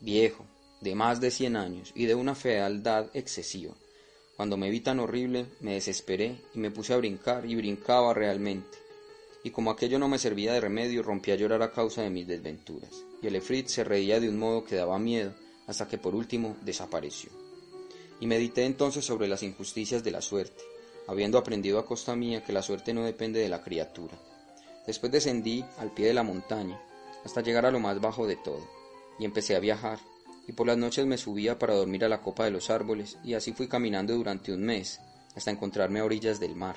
viejo, 0.00 0.44
de 0.80 0.94
más 0.94 1.20
de 1.20 1.30
cien 1.30 1.56
años 1.56 1.92
y 1.94 2.06
de 2.06 2.14
una 2.14 2.34
fealdad 2.34 3.06
excesiva. 3.14 3.74
Cuando 4.36 4.56
me 4.56 4.70
vi 4.70 4.80
tan 4.80 4.98
horrible, 4.98 5.46
me 5.60 5.74
desesperé 5.74 6.40
y 6.54 6.58
me 6.58 6.70
puse 6.70 6.92
a 6.92 6.96
brincar 6.96 7.46
y 7.46 7.54
brincaba 7.54 8.12
realmente. 8.12 8.78
Y 9.44 9.50
como 9.50 9.70
aquello 9.70 9.98
no 9.98 10.08
me 10.08 10.18
servía 10.18 10.52
de 10.52 10.60
remedio, 10.60 11.02
rompí 11.02 11.30
a 11.30 11.36
llorar 11.36 11.62
a 11.62 11.70
causa 11.70 12.02
de 12.02 12.10
mis 12.10 12.26
desventuras. 12.26 12.90
Y 13.22 13.28
el 13.28 13.36
efrit 13.36 13.68
se 13.68 13.84
reía 13.84 14.18
de 14.18 14.28
un 14.28 14.38
modo 14.38 14.64
que 14.64 14.74
daba 14.74 14.98
miedo, 14.98 15.34
hasta 15.66 15.86
que 15.86 15.98
por 15.98 16.14
último 16.14 16.56
desapareció. 16.62 17.30
Y 18.20 18.26
medité 18.26 18.64
entonces 18.64 19.04
sobre 19.04 19.28
las 19.28 19.42
injusticias 19.42 20.02
de 20.02 20.10
la 20.10 20.22
suerte, 20.22 20.64
habiendo 21.06 21.38
aprendido 21.38 21.78
a 21.78 21.86
costa 21.86 22.16
mía 22.16 22.42
que 22.42 22.52
la 22.52 22.62
suerte 22.62 22.92
no 22.94 23.04
depende 23.04 23.40
de 23.40 23.48
la 23.48 23.62
criatura. 23.62 24.18
Después 24.86 25.12
descendí 25.12 25.64
al 25.78 25.92
pie 25.92 26.06
de 26.06 26.14
la 26.14 26.22
montaña, 26.22 26.80
hasta 27.24 27.40
llegar 27.40 27.66
a 27.66 27.70
lo 27.70 27.80
más 27.80 28.00
bajo 28.00 28.26
de 28.26 28.36
todo, 28.36 28.66
y 29.18 29.24
empecé 29.24 29.56
a 29.56 29.60
viajar, 29.60 29.98
y 30.46 30.52
por 30.52 30.66
las 30.66 30.76
noches 30.76 31.06
me 31.06 31.18
subía 31.18 31.58
para 31.58 31.74
dormir 31.74 32.04
a 32.04 32.08
la 32.08 32.20
copa 32.20 32.44
de 32.44 32.50
los 32.50 32.70
árboles, 32.70 33.18
y 33.24 33.34
así 33.34 33.52
fui 33.52 33.68
caminando 33.68 34.14
durante 34.14 34.52
un 34.52 34.62
mes, 34.62 35.00
hasta 35.34 35.50
encontrarme 35.50 36.00
a 36.00 36.04
orillas 36.04 36.40
del 36.40 36.56
mar. 36.56 36.76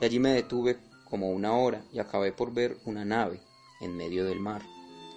Y 0.00 0.04
allí 0.04 0.18
me 0.18 0.32
detuve 0.32 0.78
como 1.08 1.30
una 1.30 1.54
hora 1.56 1.84
y 1.92 1.98
acabé 1.98 2.32
por 2.32 2.52
ver 2.52 2.78
una 2.84 3.04
nave 3.04 3.40
en 3.80 3.96
medio 3.96 4.24
del 4.24 4.40
mar, 4.40 4.62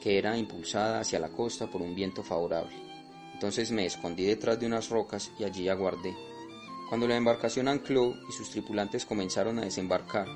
que 0.02 0.18
era 0.18 0.38
impulsada 0.38 1.00
hacia 1.00 1.20
la 1.20 1.30
costa 1.30 1.68
por 1.68 1.82
un 1.82 1.96
viento 1.96 2.24
favorable. 2.24 2.76
Entonces 3.34 3.72
me 3.72 3.86
escondí 3.86 4.26
detrás 4.26 4.60
de 4.60 4.66
unas 4.66 4.90
rocas 4.90 5.32
y 5.40 5.44
allí 5.44 5.68
aguardé. 5.68 6.16
Cuando 6.90 7.08
la 7.08 7.18
embarcación 7.18 7.68
ancló 7.68 8.14
y 8.30 8.32
sus 8.32 8.52
tripulantes 8.52 9.06
comenzaron 9.06 9.60
a 9.60 9.64
desembarcar, 9.64 10.28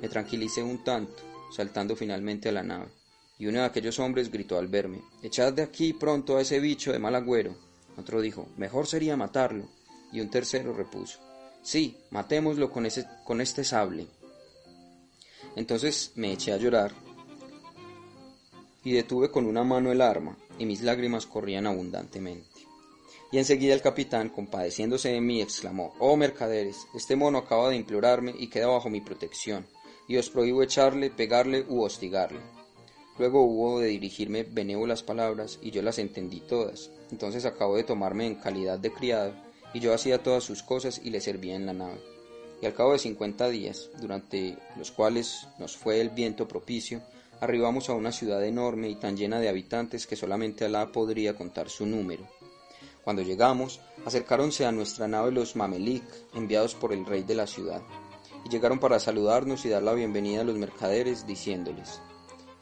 me 0.00 0.08
tranquilicé 0.08 0.62
un 0.62 0.84
tanto, 0.84 1.22
saltando 1.50 1.96
finalmente 1.96 2.48
a 2.48 2.52
la 2.52 2.62
nave. 2.62 2.95
Y 3.38 3.46
uno 3.46 3.60
de 3.60 3.66
aquellos 3.66 3.98
hombres 3.98 4.30
gritó 4.30 4.58
al 4.58 4.68
verme, 4.68 5.02
Echad 5.22 5.52
de 5.52 5.62
aquí 5.62 5.92
pronto 5.92 6.36
a 6.36 6.40
ese 6.40 6.58
bicho 6.60 6.92
de 6.92 6.98
mal 6.98 7.14
agüero. 7.14 7.54
Otro 7.96 8.20
dijo, 8.20 8.48
Mejor 8.56 8.86
sería 8.86 9.16
matarlo. 9.16 9.68
Y 10.12 10.20
un 10.20 10.30
tercero 10.30 10.72
repuso, 10.72 11.18
Sí, 11.62 11.96
matémoslo 12.10 12.70
con, 12.70 12.86
ese, 12.86 13.06
con 13.24 13.40
este 13.40 13.64
sable. 13.64 14.06
Entonces 15.56 16.12
me 16.14 16.32
eché 16.32 16.52
a 16.52 16.58
llorar 16.58 16.92
y 18.86 18.92
detuve 18.92 19.32
con 19.32 19.46
una 19.46 19.64
mano 19.64 19.90
el 19.90 20.00
arma, 20.00 20.38
y 20.60 20.64
mis 20.64 20.80
lágrimas 20.80 21.26
corrían 21.26 21.66
abundantemente. 21.66 22.46
Y 23.32 23.38
enseguida 23.38 23.74
el 23.74 23.82
capitán, 23.82 24.28
compadeciéndose 24.28 25.08
de 25.08 25.20
mí, 25.20 25.42
exclamó, 25.42 25.92
Oh 25.98 26.16
mercaderes, 26.16 26.86
este 26.94 27.16
mono 27.16 27.38
acaba 27.38 27.68
de 27.68 27.74
implorarme 27.74 28.32
y 28.38 28.46
queda 28.46 28.68
bajo 28.68 28.88
mi 28.88 29.00
protección, 29.00 29.66
y 30.06 30.18
os 30.18 30.30
prohíbo 30.30 30.62
echarle, 30.62 31.10
pegarle 31.10 31.66
u 31.68 31.82
hostigarle. 31.82 32.38
Luego 33.18 33.42
hubo 33.42 33.80
de 33.80 33.88
dirigirme 33.88 34.42
benévolas 34.42 35.02
palabras, 35.02 35.58
y 35.62 35.70
yo 35.70 35.82
las 35.82 35.98
entendí 35.98 36.40
todas. 36.40 36.90
Entonces 37.10 37.46
acabó 37.46 37.76
de 37.76 37.84
tomarme 37.84 38.26
en 38.26 38.34
calidad 38.34 38.78
de 38.78 38.92
criado, 38.92 39.32
y 39.72 39.80
yo 39.80 39.94
hacía 39.94 40.22
todas 40.22 40.44
sus 40.44 40.62
cosas 40.62 41.00
y 41.02 41.10
le 41.10 41.20
servía 41.20 41.56
en 41.56 41.66
la 41.66 41.72
nave. 41.72 42.00
Y 42.60 42.66
al 42.66 42.74
cabo 42.74 42.92
de 42.92 42.98
cincuenta 42.98 43.48
días, 43.48 43.90
durante 44.00 44.56
los 44.76 44.90
cuales 44.90 45.46
nos 45.58 45.76
fue 45.76 46.00
el 46.00 46.10
viento 46.10 46.48
propicio, 46.48 47.02
arribamos 47.40 47.88
a 47.88 47.94
una 47.94 48.12
ciudad 48.12 48.44
enorme 48.44 48.88
y 48.88 48.96
tan 48.96 49.16
llena 49.16 49.40
de 49.40 49.48
habitantes 49.48 50.06
que 50.06 50.16
solamente 50.16 50.64
Alá 50.64 50.92
podría 50.92 51.36
contar 51.36 51.68
su 51.68 51.84
número. 51.86 52.26
Cuando 53.04 53.22
llegamos, 53.22 53.80
acercáronse 54.04 54.64
a 54.66 54.72
nuestra 54.72 55.06
nave 55.06 55.30
los 55.30 55.54
mamelik, 55.54 56.04
enviados 56.34 56.74
por 56.74 56.92
el 56.92 57.06
rey 57.06 57.22
de 57.22 57.34
la 57.34 57.46
ciudad, 57.46 57.82
y 58.44 58.48
llegaron 58.48 58.78
para 58.78 59.00
saludarnos 59.00 59.64
y 59.64 59.68
dar 59.68 59.82
la 59.82 59.92
bienvenida 59.92 60.40
a 60.40 60.44
los 60.44 60.56
mercaderes, 60.56 61.26
diciéndoles, 61.26 62.00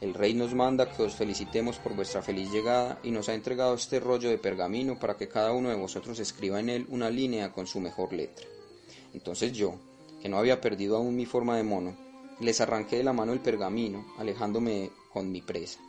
El 0.05 0.13
rey 0.13 0.35
nos 0.35 0.53
manda 0.53 0.93
que 0.93 1.03
os 1.03 1.15
felicitemos 1.15 1.79
por 1.79 1.97
vuestra 1.97 2.21
feliz 2.21 2.53
llegada 2.53 2.99
y 3.03 3.11
nos 3.11 3.31
ha 3.31 3.35
entregado 3.35 3.73
este 3.73 4.01
rollo 4.01 4.29
de 4.29 4.37
pergamino 4.37 4.99
para 4.99 5.17
que 5.17 5.29
cada 5.29 5.53
uno 5.53 5.71
de 5.71 5.77
vosotros 5.77 6.19
escriba 6.19 6.61
en 6.61 6.69
él 6.69 6.87
una 6.91 7.09
línea 7.09 7.55
con 7.55 7.67
su 7.67 7.81
mejor 7.81 8.13
letra. 8.13 8.45
Entonces 9.15 9.55
yo, 9.55 9.77
que 10.21 10.29
no 10.29 10.37
había 10.37 10.61
perdido 10.61 10.99
aún 10.99 11.17
mi 11.17 11.25
forma 11.25 11.57
de 11.57 11.63
mono, 11.63 11.97
les 12.39 12.61
arranqué 12.61 12.99
de 12.99 13.05
la 13.05 13.15
mano 13.15 13.33
el 13.33 13.41
pergamino, 13.41 14.05
alejándome 14.19 14.91
con 15.11 15.33
mi 15.33 15.41
presa 15.41 15.81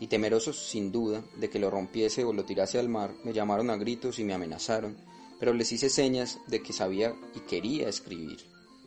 y 0.00 0.08
temerosos 0.08 0.68
sin 0.68 0.90
duda 0.90 1.22
de 1.36 1.48
que 1.48 1.60
lo 1.60 1.70
rompiese 1.70 2.24
o 2.24 2.32
lo 2.32 2.44
tirase 2.44 2.80
al 2.80 2.88
mar, 2.88 3.12
me 3.22 3.32
llamaron 3.32 3.70
a 3.70 3.76
gritos 3.76 4.18
y 4.18 4.24
me 4.24 4.34
amenazaron, 4.34 4.96
pero 5.38 5.54
les 5.54 5.70
hice 5.70 5.90
señas 5.90 6.40
de 6.48 6.60
que 6.60 6.72
sabía 6.72 7.14
y 7.36 7.40
quería 7.40 7.88
escribir. 7.88 8.40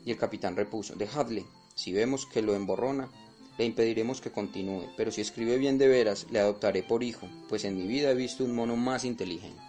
Y 0.05 0.11
el 0.11 0.17
capitán 0.17 0.57
repuso, 0.57 0.93
dejadle, 0.95 1.45
si 1.73 1.93
vemos 1.93 2.25
que 2.25 2.41
lo 2.41 2.53
emborrona, 2.53 3.09
le 3.57 3.65
impediremos 3.65 4.21
que 4.21 4.31
continúe, 4.31 4.89
pero 4.97 5.11
si 5.11 5.21
escribe 5.21 5.57
bien 5.57 5.77
de 5.77 5.87
veras, 5.87 6.27
le 6.31 6.39
adoptaré 6.39 6.83
por 6.83 7.03
hijo, 7.03 7.27
pues 7.49 7.65
en 7.65 7.75
mi 7.75 7.87
vida 7.87 8.11
he 8.11 8.15
visto 8.15 8.43
un 8.43 8.55
mono 8.55 8.75
más 8.75 9.05
inteligente. 9.05 9.61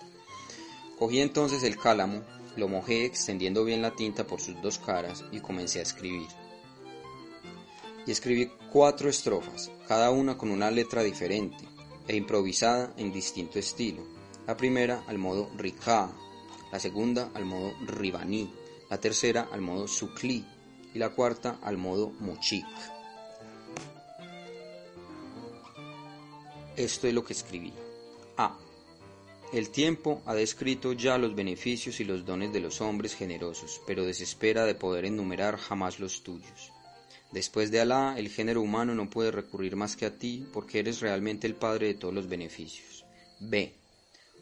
Cogí 0.99 1.21
entonces 1.21 1.63
el 1.63 1.77
cálamo, 1.77 2.23
lo 2.57 2.69
mojé 2.69 3.05
extendiendo 3.05 3.65
bien 3.65 3.83
la 3.83 3.95
tinta 3.95 4.27
por 4.27 4.41
sus 4.41 4.61
dos 4.63 4.79
caras 4.79 5.25
y 5.33 5.41
comencé 5.41 5.81
a 5.81 5.83
escribir 5.83 6.29
y 8.07 8.11
escribí 8.11 8.51
cuatro 8.71 9.09
estrofas, 9.09 9.71
cada 9.89 10.11
una 10.11 10.37
con 10.37 10.51
una 10.51 10.71
letra 10.71 11.03
diferente 11.03 11.65
e 12.07 12.17
improvisada 12.17 12.93
en 12.97 13.13
distinto 13.13 13.59
estilo. 13.59 14.03
La 14.47 14.57
primera 14.57 15.05
al 15.07 15.19
modo 15.19 15.51
Rika, 15.57 16.11
la 16.71 16.79
segunda 16.79 17.31
al 17.35 17.45
modo 17.45 17.73
Ribaní, 17.87 18.53
la 18.91 19.01
tercera 19.01 19.49
al 19.51 19.63
modo 19.63 19.89
Sukli 19.89 20.45
y 20.93 20.99
la 20.99 21.11
cuarta 21.11 21.59
al 21.63 21.79
modo 21.79 22.13
Muchik. 22.21 22.67
Esto 26.77 27.07
es 27.07 27.15
lo 27.15 27.25
que 27.25 27.35
escribí. 27.35 27.73
A. 28.37 28.59
El 29.53 29.71
tiempo 29.71 30.23
ha 30.27 30.35
descrito 30.35 30.93
ya 30.93 31.19
los 31.19 31.37
beneficios 31.37 32.01
y 32.01 32.05
los 32.05 32.27
dones 32.27 32.53
de 32.53 32.59
los 32.59 32.81
hombres 32.81 33.15
generosos, 33.15 33.81
pero 33.87 34.05
desespera 34.05 34.65
de 34.65 34.75
poder 34.75 35.05
enumerar 35.05 35.57
jamás 35.57 36.01
los 36.01 36.25
tuyos. 36.25 36.73
Después 37.31 37.71
de 37.71 37.81
Alá, 37.81 38.17
el 38.19 38.29
género 38.29 38.61
humano 38.61 38.95
no 38.95 39.09
puede 39.09 39.31
recurrir 39.31 39.77
más 39.77 39.95
que 39.95 40.07
a 40.07 40.19
ti, 40.19 40.49
porque 40.53 40.81
eres 40.81 41.01
realmente 41.01 41.47
el 41.47 41.55
padre 41.55 41.87
de 41.87 41.95
todos 41.95 42.13
los 42.13 42.29
beneficios. 42.29 43.05
B. 43.39 43.73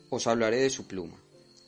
Os 0.09 0.27
hablaré 0.27 0.57
de 0.57 0.71
su 0.71 0.87
pluma. 0.87 1.17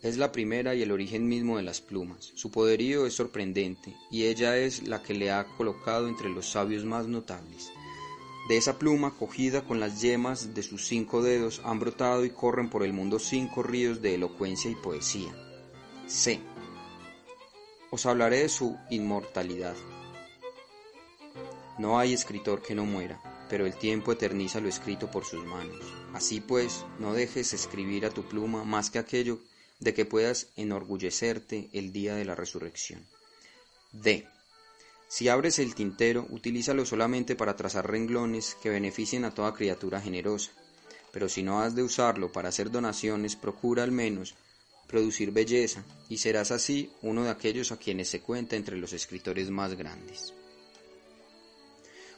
Es 0.02 0.16
la 0.16 0.33
primera 0.33 0.75
y 0.75 0.83
el 0.83 0.92
origen 0.92 1.28
mismo 1.28 1.59
de 1.59 1.62
las 1.62 1.83
plumas. 1.83 2.33
Su 2.35 2.50
poderío 2.50 3.06
es 3.06 3.12
sorprendente, 3.12 3.94
y 4.11 4.25
ella 4.25 4.56
es 4.56 4.87
la 4.88 5.02
que 5.02 5.14
le 5.14 5.30
ha 5.30 5.44
colocado 5.44 6.09
entre 6.09 6.30
los 6.30 6.50
sabios 6.50 6.85
más 6.85 7.06
notables. 7.06 7.71
De 8.48 8.58
esa 8.58 8.78
pluma, 8.78 9.14
cogida 9.18 9.64
con 9.64 9.80
las 9.80 10.02
yemas 10.02 10.54
de 10.54 10.62
sus 10.62 10.86
cinco 10.86 11.22
dedos, 11.22 11.62
han 11.64 11.80
brotado 11.80 12.26
y 12.26 12.30
corren 12.30 12.68
por 12.68 12.82
el 12.82 12.92
mundo 12.92 13.18
cinco 13.18 13.62
ríos 13.62 14.02
de 14.02 14.16
elocuencia 14.16 14.70
y 14.70 14.74
poesía. 14.74 15.34
C. 16.06 16.40
Os 17.90 18.04
hablaré 18.04 18.40
de 18.40 18.48
su 18.50 18.76
inmortalidad. 18.90 19.74
No 21.78 21.98
hay 21.98 22.12
escritor 22.12 22.60
que 22.60 22.74
no 22.74 22.84
muera, 22.84 23.20
pero 23.48 23.64
el 23.64 23.74
tiempo 23.74 24.12
eterniza 24.12 24.60
lo 24.60 24.68
escrito 24.68 25.10
por 25.10 25.24
sus 25.24 25.44
manos. 25.44 25.80
Así 26.12 26.40
pues, 26.40 26.84
no 26.98 27.14
dejes 27.14 27.54
escribir 27.54 28.04
a 28.04 28.10
tu 28.10 28.24
pluma 28.24 28.64
más 28.64 28.90
que 28.90 28.98
aquello 28.98 29.40
de 29.80 29.94
que 29.94 30.04
puedas 30.04 30.48
enorgullecerte 30.56 31.70
el 31.72 31.92
día 31.92 32.14
de 32.14 32.24
la 32.24 32.34
resurrección. 32.34 33.06
D. 33.92 34.26
Si 35.14 35.28
abres 35.28 35.61
el 35.61 35.76
tintero, 35.76 36.26
utilízalo 36.30 36.85
solamente 36.85 37.37
para 37.37 37.54
trazar 37.54 37.88
renglones 37.88 38.56
que 38.61 38.68
beneficien 38.68 39.25
a 39.25 39.33
toda 39.33 39.54
criatura 39.54 40.00
generosa, 40.00 40.50
pero 41.12 41.28
si 41.28 41.44
no 41.44 41.61
has 41.61 41.76
de 41.76 41.85
usarlo 41.85 42.33
para 42.33 42.49
hacer 42.49 42.68
donaciones, 42.73 43.37
procura 43.37 43.85
al 43.85 43.92
menos 43.92 44.35
producir 44.88 45.30
belleza, 45.30 45.85
y 46.09 46.16
serás 46.16 46.50
así 46.50 46.90
uno 47.00 47.23
de 47.23 47.30
aquellos 47.30 47.71
a 47.71 47.76
quienes 47.76 48.09
se 48.09 48.23
cuenta 48.23 48.56
entre 48.56 48.76
los 48.76 48.92
escritores 48.92 49.50
más 49.50 49.75
grandes. 49.75 50.35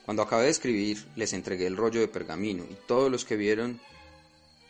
Cuando 0.06 0.22
acabé 0.22 0.44
de 0.44 0.52
escribir, 0.52 1.06
les 1.16 1.34
entregué 1.34 1.66
el 1.66 1.76
rollo 1.76 2.00
de 2.00 2.08
pergamino, 2.08 2.64
y 2.64 2.78
todos 2.86 3.10
los 3.10 3.26
que 3.26 3.36
vieron 3.36 3.78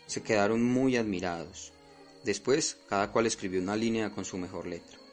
se 0.08 0.24
quedaron 0.24 0.64
muy 0.64 0.96
admirados. 0.96 1.72
Después, 2.24 2.76
cada 2.88 3.12
cual 3.12 3.26
escribió 3.26 3.62
una 3.62 3.76
línea 3.76 4.10
con 4.10 4.24
su 4.24 4.36
mejor 4.36 4.66
letra. 4.66 5.05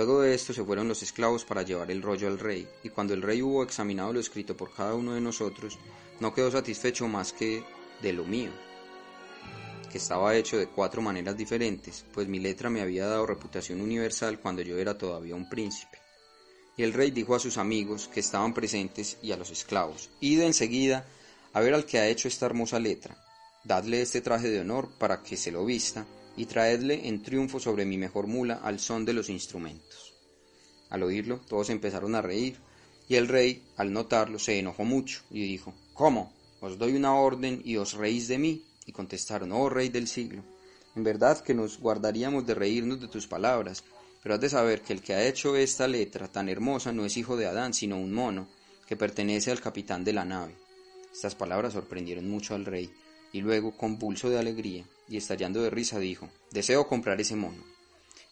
Luego 0.00 0.22
de 0.22 0.32
esto 0.32 0.54
se 0.54 0.64
fueron 0.64 0.88
los 0.88 1.02
esclavos 1.02 1.44
para 1.44 1.60
llevar 1.60 1.90
el 1.90 2.00
rollo 2.00 2.26
al 2.26 2.38
rey, 2.38 2.66
y 2.82 2.88
cuando 2.88 3.12
el 3.12 3.20
rey 3.20 3.42
hubo 3.42 3.62
examinado 3.62 4.14
lo 4.14 4.20
escrito 4.20 4.56
por 4.56 4.72
cada 4.74 4.94
uno 4.94 5.12
de 5.12 5.20
nosotros, 5.20 5.78
no 6.20 6.32
quedó 6.32 6.50
satisfecho 6.50 7.06
más 7.06 7.34
que 7.34 7.62
de 8.00 8.14
lo 8.14 8.24
mío, 8.24 8.50
que 9.92 9.98
estaba 9.98 10.34
hecho 10.34 10.56
de 10.56 10.68
cuatro 10.68 11.02
maneras 11.02 11.36
diferentes, 11.36 12.06
pues 12.14 12.26
mi 12.28 12.38
letra 12.38 12.70
me 12.70 12.80
había 12.80 13.04
dado 13.04 13.26
reputación 13.26 13.82
universal 13.82 14.40
cuando 14.40 14.62
yo 14.62 14.78
era 14.78 14.96
todavía 14.96 15.34
un 15.34 15.50
príncipe. 15.50 15.98
Y 16.78 16.82
el 16.82 16.94
rey 16.94 17.10
dijo 17.10 17.34
a 17.34 17.38
sus 17.38 17.58
amigos 17.58 18.08
que 18.08 18.20
estaban 18.20 18.54
presentes 18.54 19.18
y 19.22 19.32
a 19.32 19.36
los 19.36 19.50
esclavos, 19.50 20.08
Id 20.20 20.40
enseguida 20.40 21.04
a 21.52 21.60
ver 21.60 21.74
al 21.74 21.84
que 21.84 21.98
ha 21.98 22.08
hecho 22.08 22.26
esta 22.26 22.46
hermosa 22.46 22.78
letra, 22.78 23.22
dadle 23.64 24.00
este 24.00 24.22
traje 24.22 24.48
de 24.48 24.60
honor 24.60 24.88
para 24.98 25.22
que 25.22 25.36
se 25.36 25.52
lo 25.52 25.62
vista, 25.66 26.06
y 26.40 26.46
traedle 26.46 27.06
en 27.06 27.22
triunfo 27.22 27.60
sobre 27.60 27.84
mi 27.84 27.98
mejor 27.98 28.26
mula 28.26 28.60
al 28.62 28.80
son 28.80 29.04
de 29.04 29.12
los 29.12 29.28
instrumentos. 29.28 30.14
Al 30.88 31.02
oírlo, 31.02 31.38
todos 31.46 31.68
empezaron 31.68 32.14
a 32.14 32.22
reír, 32.22 32.56
y 33.10 33.16
el 33.16 33.28
rey, 33.28 33.62
al 33.76 33.92
notarlo, 33.92 34.38
se 34.38 34.58
enojó 34.58 34.84
mucho, 34.84 35.20
y 35.30 35.42
dijo, 35.42 35.74
¿Cómo? 35.92 36.32
¿Os 36.62 36.78
doy 36.78 36.96
una 36.96 37.14
orden 37.14 37.60
y 37.62 37.76
os 37.76 37.92
reís 37.92 38.26
de 38.26 38.38
mí? 38.38 38.64
Y 38.86 38.92
contestaron, 38.92 39.52
oh 39.52 39.68
rey 39.68 39.90
del 39.90 40.08
siglo, 40.08 40.42
en 40.96 41.04
verdad 41.04 41.42
que 41.42 41.52
nos 41.52 41.78
guardaríamos 41.78 42.46
de 42.46 42.54
reírnos 42.54 43.02
de 43.02 43.08
tus 43.08 43.26
palabras, 43.26 43.84
pero 44.22 44.36
has 44.36 44.40
de 44.40 44.48
saber 44.48 44.80
que 44.80 44.94
el 44.94 45.02
que 45.02 45.12
ha 45.12 45.28
hecho 45.28 45.56
esta 45.56 45.86
letra 45.86 46.26
tan 46.26 46.48
hermosa 46.48 46.90
no 46.90 47.04
es 47.04 47.18
hijo 47.18 47.36
de 47.36 47.48
Adán, 47.48 47.74
sino 47.74 47.98
un 47.98 48.14
mono, 48.14 48.48
que 48.88 48.96
pertenece 48.96 49.50
al 49.50 49.60
capitán 49.60 50.04
de 50.04 50.14
la 50.14 50.24
nave. 50.24 50.56
Estas 51.12 51.34
palabras 51.34 51.74
sorprendieron 51.74 52.30
mucho 52.30 52.54
al 52.54 52.64
rey, 52.64 52.90
y 53.32 53.40
luego, 53.40 53.76
convulso 53.76 54.30
de 54.30 54.38
alegría 54.38 54.84
y 55.08 55.16
estallando 55.16 55.62
de 55.62 55.70
risa, 55.70 55.98
dijo, 55.98 56.28
deseo 56.50 56.86
comprar 56.86 57.20
ese 57.20 57.36
mono. 57.36 57.62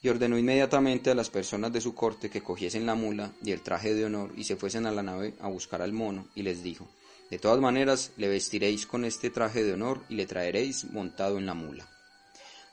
Y 0.02 0.08
ordenó 0.08 0.38
inmediatamente 0.38 1.10
a 1.10 1.14
las 1.14 1.30
personas 1.30 1.72
de 1.72 1.80
su 1.80 1.94
corte 1.94 2.30
que 2.30 2.42
cogiesen 2.42 2.86
la 2.86 2.94
mula 2.94 3.32
y 3.42 3.50
el 3.52 3.62
traje 3.62 3.94
de 3.94 4.04
honor 4.04 4.32
y 4.36 4.44
se 4.44 4.56
fuesen 4.56 4.86
a 4.86 4.92
la 4.92 5.02
nave 5.02 5.34
a 5.40 5.48
buscar 5.48 5.82
al 5.82 5.92
mono, 5.92 6.28
y 6.34 6.42
les 6.42 6.62
dijo, 6.62 6.88
de 7.30 7.38
todas 7.38 7.60
maneras, 7.60 8.12
le 8.16 8.28
vestiréis 8.28 8.86
con 8.86 9.04
este 9.04 9.30
traje 9.30 9.62
de 9.62 9.74
honor 9.74 10.02
y 10.08 10.14
le 10.14 10.26
traeréis 10.26 10.84
montado 10.84 11.38
en 11.38 11.46
la 11.46 11.54
mula. 11.54 11.86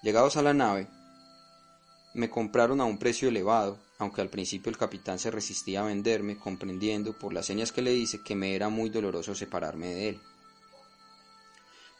Llegados 0.01 0.37
a 0.37 0.41
la 0.41 0.53
nave, 0.53 0.87
me 2.13 2.29
compraron 2.29 2.79
a 2.79 2.85
un 2.85 2.97
precio 2.97 3.27
elevado, 3.27 3.77
aunque 3.97 4.21
al 4.21 4.29
principio 4.29 4.69
el 4.69 4.77
capitán 4.77 5.19
se 5.19 5.31
resistía 5.31 5.81
a 5.81 5.85
venderme, 5.85 6.37
comprendiendo 6.37 7.11
por 7.13 7.33
las 7.33 7.47
señas 7.47 7.73
que 7.73 7.81
le 7.81 7.93
hice 7.93 8.21
que 8.23 8.35
me 8.35 8.55
era 8.55 8.69
muy 8.69 8.89
doloroso 8.89 9.35
separarme 9.35 9.93
de 9.93 10.09
él. 10.09 10.21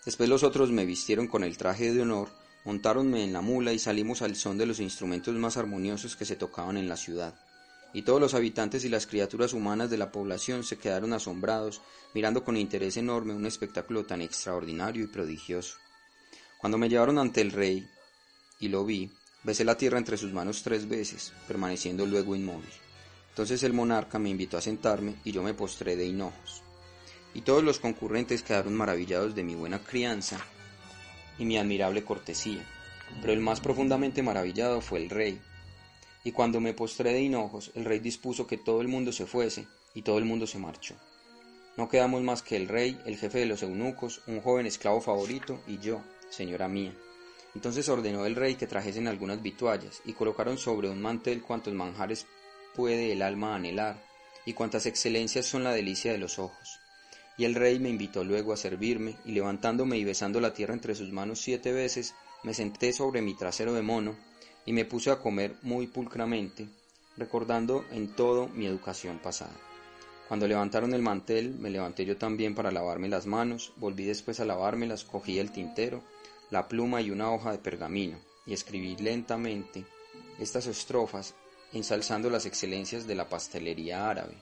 Después 0.05 0.29
los 0.29 0.43
otros 0.43 0.71
me 0.71 0.85
vistieron 0.85 1.27
con 1.27 1.43
el 1.43 1.57
traje 1.57 1.91
de 1.91 2.01
honor, 2.01 2.29
montáronme 2.63 3.24
en 3.24 3.33
la 3.33 3.41
mula 3.41 3.74
y 3.74 3.79
salimos 3.79 4.21
al 4.21 4.35
son 4.35 4.57
de 4.57 4.65
los 4.65 4.79
instrumentos 4.79 5.35
más 5.35 5.57
armoniosos 5.57 6.15
que 6.15 6.25
se 6.25 6.36
tocaban 6.36 6.77
en 6.77 6.88
la 6.88 6.97
ciudad 6.97 7.36
y 7.95 8.01
todos 8.01 8.19
los 8.19 8.34
habitantes 8.34 8.84
y 8.84 8.89
las 8.89 9.08
criaturas 9.08 9.53
humanas 9.53 9.89
de 9.89 9.97
la 9.97 10.12
población 10.12 10.65
se 10.65 10.77
quedaron 10.77 11.13
asombrados, 11.13 11.80
mirando 12.13 12.43
con 12.43 12.58
interés 12.58 12.97
enorme 12.97 13.34
un 13.34 13.45
espectáculo 13.45 14.06
tan 14.06 14.21
extraordinario 14.21 15.06
y 15.06 15.08
prodigioso. 15.08 15.77
Cuando 16.58 16.77
me 16.77 16.89
llevaron 16.89 17.17
ante 17.17 17.39
el 17.39 17.53
rey 17.53 17.88
y 18.60 18.67
lo 18.67 18.84
vi, 18.84 19.10
besé 19.43 19.63
la 19.63 19.77
tierra 19.77 19.97
entre 19.97 20.17
sus 20.17 20.34
manos 20.34 20.62
tres 20.62 20.89
veces, 20.89 21.32
permaneciendo 21.47 22.06
luego 22.06 22.36
inmóvil. 22.36 22.69
Entonces 23.30 23.63
el 23.63 23.71
monarca 23.71 24.19
me 24.19 24.30
invitó 24.30 24.58
a 24.58 24.62
sentarme 24.62 25.15
y 25.23 25.32
yo 25.32 25.41
me 25.41 25.53
postré 25.53 25.95
de 25.95 26.06
hinojos. 26.06 26.64
Y 27.36 27.41
todos 27.41 27.63
los 27.63 27.80
concurrentes 27.80 28.41
quedaron 28.41 28.74
maravillados 28.74 29.36
de 29.36 29.43
mi 29.43 29.54
buena 29.54 29.78
crianza 29.78 30.39
y 31.38 31.45
mi 31.45 31.58
admirable 31.58 32.04
cortesía. 32.04 32.63
Pero 33.21 33.34
el 33.34 33.41
más 33.41 33.60
profundamente 33.60 34.24
maravillado 34.24 34.82
fue 34.82 35.04
el 35.04 35.10
rey, 35.12 35.39
y 36.26 36.32
cuando 36.32 36.60
me 36.60 36.74
postré 36.74 37.13
de 37.13 37.21
hinojos, 37.21 37.71
el 37.76 37.86
rey 37.86 38.00
dispuso 38.00 38.48
que 38.48 38.58
todo 38.58 38.82
el 38.82 38.88
mundo 38.88 39.12
se 39.12 39.28
fuese, 39.28 39.67
y 39.93 40.02
todo 40.02 40.17
el 40.17 40.26
mundo 40.26 40.48
se 40.48 40.58
marchó. 40.58 40.95
No 41.78 41.88
quedamos 41.88 42.24
más 42.24 42.41
que 42.41 42.56
el 42.56 42.67
rey, 42.67 43.00
el 43.06 43.17
jefe 43.17 43.39
de 43.39 43.45
los 43.45 43.62
eunucos, 43.62 44.21
un 44.26 44.41
joven 44.41 44.65
esclavo 44.65 45.02
favorito, 45.02 45.62
y 45.67 45.78
yo, 45.78 46.02
señora 46.30 46.67
mía. 46.67 46.95
Entonces 47.54 47.88
ordenó 47.89 48.26
el 48.26 48.36
rey 48.36 48.56
que 48.56 48.65
trajesen 48.65 49.08
algunas 49.08 49.43
vituallas, 49.43 50.02
y 50.04 50.13
colocaron 50.13 50.58
sobre 50.58 50.89
un 50.89 51.00
mantel 51.00 51.43
cuantos 51.43 51.74
manjares 51.74 52.26
puede 52.74 53.12
el 53.12 53.21
alma 53.21 53.56
anhelar, 53.56 54.02
y 54.45 54.54
cuantas 54.54 54.88
excelencias 54.88 55.45
son 55.45 55.63
la 55.63 55.74
delicia 55.74 56.12
de 56.12 56.17
los 56.17 56.39
ojos. 56.39 56.80
Y 57.38 57.45
el 57.45 57.56
rey 57.56 57.80
me 57.80 57.89
invitó 57.89 58.24
luego 58.24 58.54
a 58.54 58.58
servirme, 58.58 59.15
y 59.26 59.32
levantándome 59.32 59.98
y 59.98 60.04
besando 60.04 60.39
la 60.39 60.54
tierra 60.54 60.74
entre 60.74 60.95
sus 60.95 61.12
manos 61.12 61.39
siete 61.39 61.71
veces, 61.74 62.13
me 62.43 62.54
senté 62.54 62.93
sobre 62.93 63.21
mi 63.21 63.34
trasero 63.34 63.74
de 63.74 63.82
mono, 63.82 64.15
y 64.65 64.74
me 64.74 64.86
puse 64.86 65.12
a 65.12 65.19
comer 65.19 65.56
muy 65.62 65.88
pulcramente, 65.88 66.67
recordando 67.17 67.86
en 67.91 68.08
todo 68.10 68.48
mi 68.48 68.65
educación 68.65 69.19
pasada. 69.19 69.54
Cuando 70.28 70.48
levantaron 70.48 70.93
el 70.93 71.02
mantel, 71.02 71.54
me 71.54 71.69
levanté 71.69 72.06
yo 72.06 72.17
también 72.17 72.56
para 72.56 72.71
lavarme 72.71 73.10
las 73.10 73.28
manos, 73.28 73.74
volví 73.78 74.06
después 74.06 74.39
a 74.39 74.45
lavármelas, 74.45 75.04
cogí 75.04 75.38
el 75.38 75.52
tintero, 75.52 76.02
la 76.50 76.67
pluma 76.67 77.02
y 77.02 77.12
una 77.12 77.32
hoja 77.32 77.52
de 77.52 77.60
pergamino, 77.60 78.17
y 78.45 78.54
escribí 78.54 78.95
lentamente 78.95 79.86
estas 80.39 80.65
estrofas 80.67 81.36
ensalzando 81.74 82.30
las 82.30 82.45
excelencias 82.45 83.06
de 83.06 83.15
la 83.15 83.30
pastelería 83.30 84.10
árabe. 84.10 84.36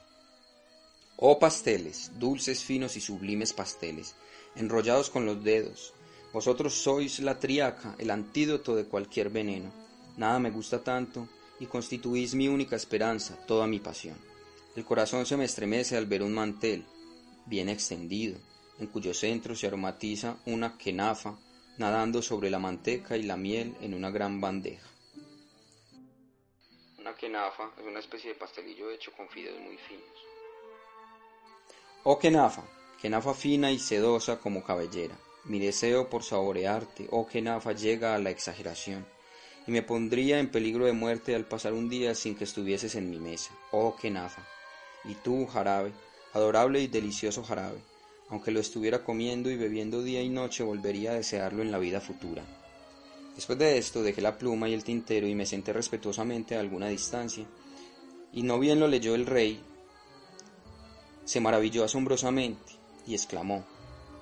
Oh 1.15 1.39
pasteles, 1.39 2.11
dulces, 2.19 2.63
finos 2.63 2.97
y 2.97 3.01
sublimes 3.01 3.53
pasteles, 3.53 4.15
enrollados 4.55 5.09
con 5.09 5.25
los 5.25 5.43
dedos, 5.43 5.93
vosotros 6.33 6.73
sois 6.73 7.19
la 7.19 7.39
triaca, 7.39 7.95
el 7.99 8.11
antídoto 8.11 8.75
de 8.75 8.85
cualquier 8.85 9.29
veneno 9.29 9.83
nada 10.17 10.39
me 10.39 10.51
gusta 10.51 10.83
tanto, 10.83 11.27
y 11.59 11.65
constituís 11.65 12.35
mi 12.35 12.47
única 12.47 12.75
esperanza, 12.75 13.37
toda 13.45 13.67
mi 13.67 13.79
pasión. 13.79 14.17
El 14.75 14.85
corazón 14.85 15.25
se 15.25 15.37
me 15.37 15.45
estremece 15.45 15.95
al 15.97 16.05
ver 16.05 16.23
un 16.23 16.33
mantel, 16.33 16.85
bien 17.45 17.69
extendido, 17.69 18.37
en 18.79 18.87
cuyo 18.87 19.13
centro 19.13 19.55
se 19.55 19.67
aromatiza 19.67 20.37
una 20.45 20.77
quenafa, 20.77 21.37
nadando 21.77 22.21
sobre 22.21 22.49
la 22.49 22.59
manteca 22.59 23.17
y 23.17 23.23
la 23.23 23.37
miel 23.37 23.75
en 23.81 23.93
una 23.93 24.09
gran 24.09 24.41
bandeja. 24.41 24.87
Una 26.97 27.15
quenafa 27.15 27.71
es 27.79 27.85
una 27.85 27.99
especie 27.99 28.31
de 28.31 28.39
pastelillo 28.39 28.89
hecho 28.91 29.11
con 29.15 29.29
fideos 29.29 29.59
muy 29.59 29.77
finos. 29.77 30.42
Oh 32.05 32.19
quenafa, 32.19 32.63
quenafa 33.01 33.33
fina 33.33 33.71
y 33.71 33.79
sedosa 33.79 34.37
como 34.37 34.61
cabellera, 34.61 35.15
mi 35.45 35.57
deseo 35.57 36.09
por 36.09 36.21
saborearte, 36.23 37.07
oh 37.11 37.25
quenafa, 37.25 37.71
llega 37.71 38.13
a 38.13 38.19
la 38.19 38.29
exageración 38.29 39.05
y 39.65 39.71
me 39.71 39.83
pondría 39.83 40.39
en 40.39 40.51
peligro 40.51 40.85
de 40.85 40.91
muerte 40.91 41.33
al 41.33 41.45
pasar 41.45 41.71
un 41.71 41.87
día 41.87 42.13
sin 42.13 42.35
que 42.35 42.43
estuvieses 42.43 42.95
en 42.95 43.09
mi 43.09 43.19
mesa. 43.19 43.51
Oh, 43.71 43.95
qué 43.95 44.11
nafa. 44.11 44.45
Y 45.05 45.15
tú, 45.15 45.45
jarabe, 45.47 45.93
adorable 46.33 46.81
y 46.81 46.87
delicioso 46.87 47.41
jarabe, 47.41 47.79
aunque 48.27 48.51
lo 48.51 48.59
estuviera 48.59 49.05
comiendo 49.05 49.49
y 49.49 49.55
bebiendo 49.55 50.03
día 50.03 50.21
y 50.21 50.27
noche, 50.27 50.63
volvería 50.63 51.11
a 51.11 51.15
desearlo 51.15 51.61
en 51.61 51.71
la 51.71 51.77
vida 51.77 52.01
futura. 52.01 52.43
Después 53.33 53.57
de 53.57 53.77
esto 53.77 54.03
dejé 54.03 54.21
la 54.21 54.37
pluma 54.37 54.67
y 54.67 54.73
el 54.73 54.83
tintero 54.83 55.25
y 55.25 55.35
me 55.35 55.45
senté 55.45 55.71
respetuosamente 55.71 56.57
a 56.57 56.59
alguna 56.59 56.89
distancia, 56.89 57.45
y 58.33 58.43
no 58.43 58.59
bien 58.59 58.81
lo 58.81 58.89
leyó 58.89 59.15
el 59.15 59.25
rey, 59.25 59.63
se 61.25 61.39
maravilló 61.39 61.83
asombrosamente 61.83 62.73
y 63.07 63.13
exclamó, 63.13 63.65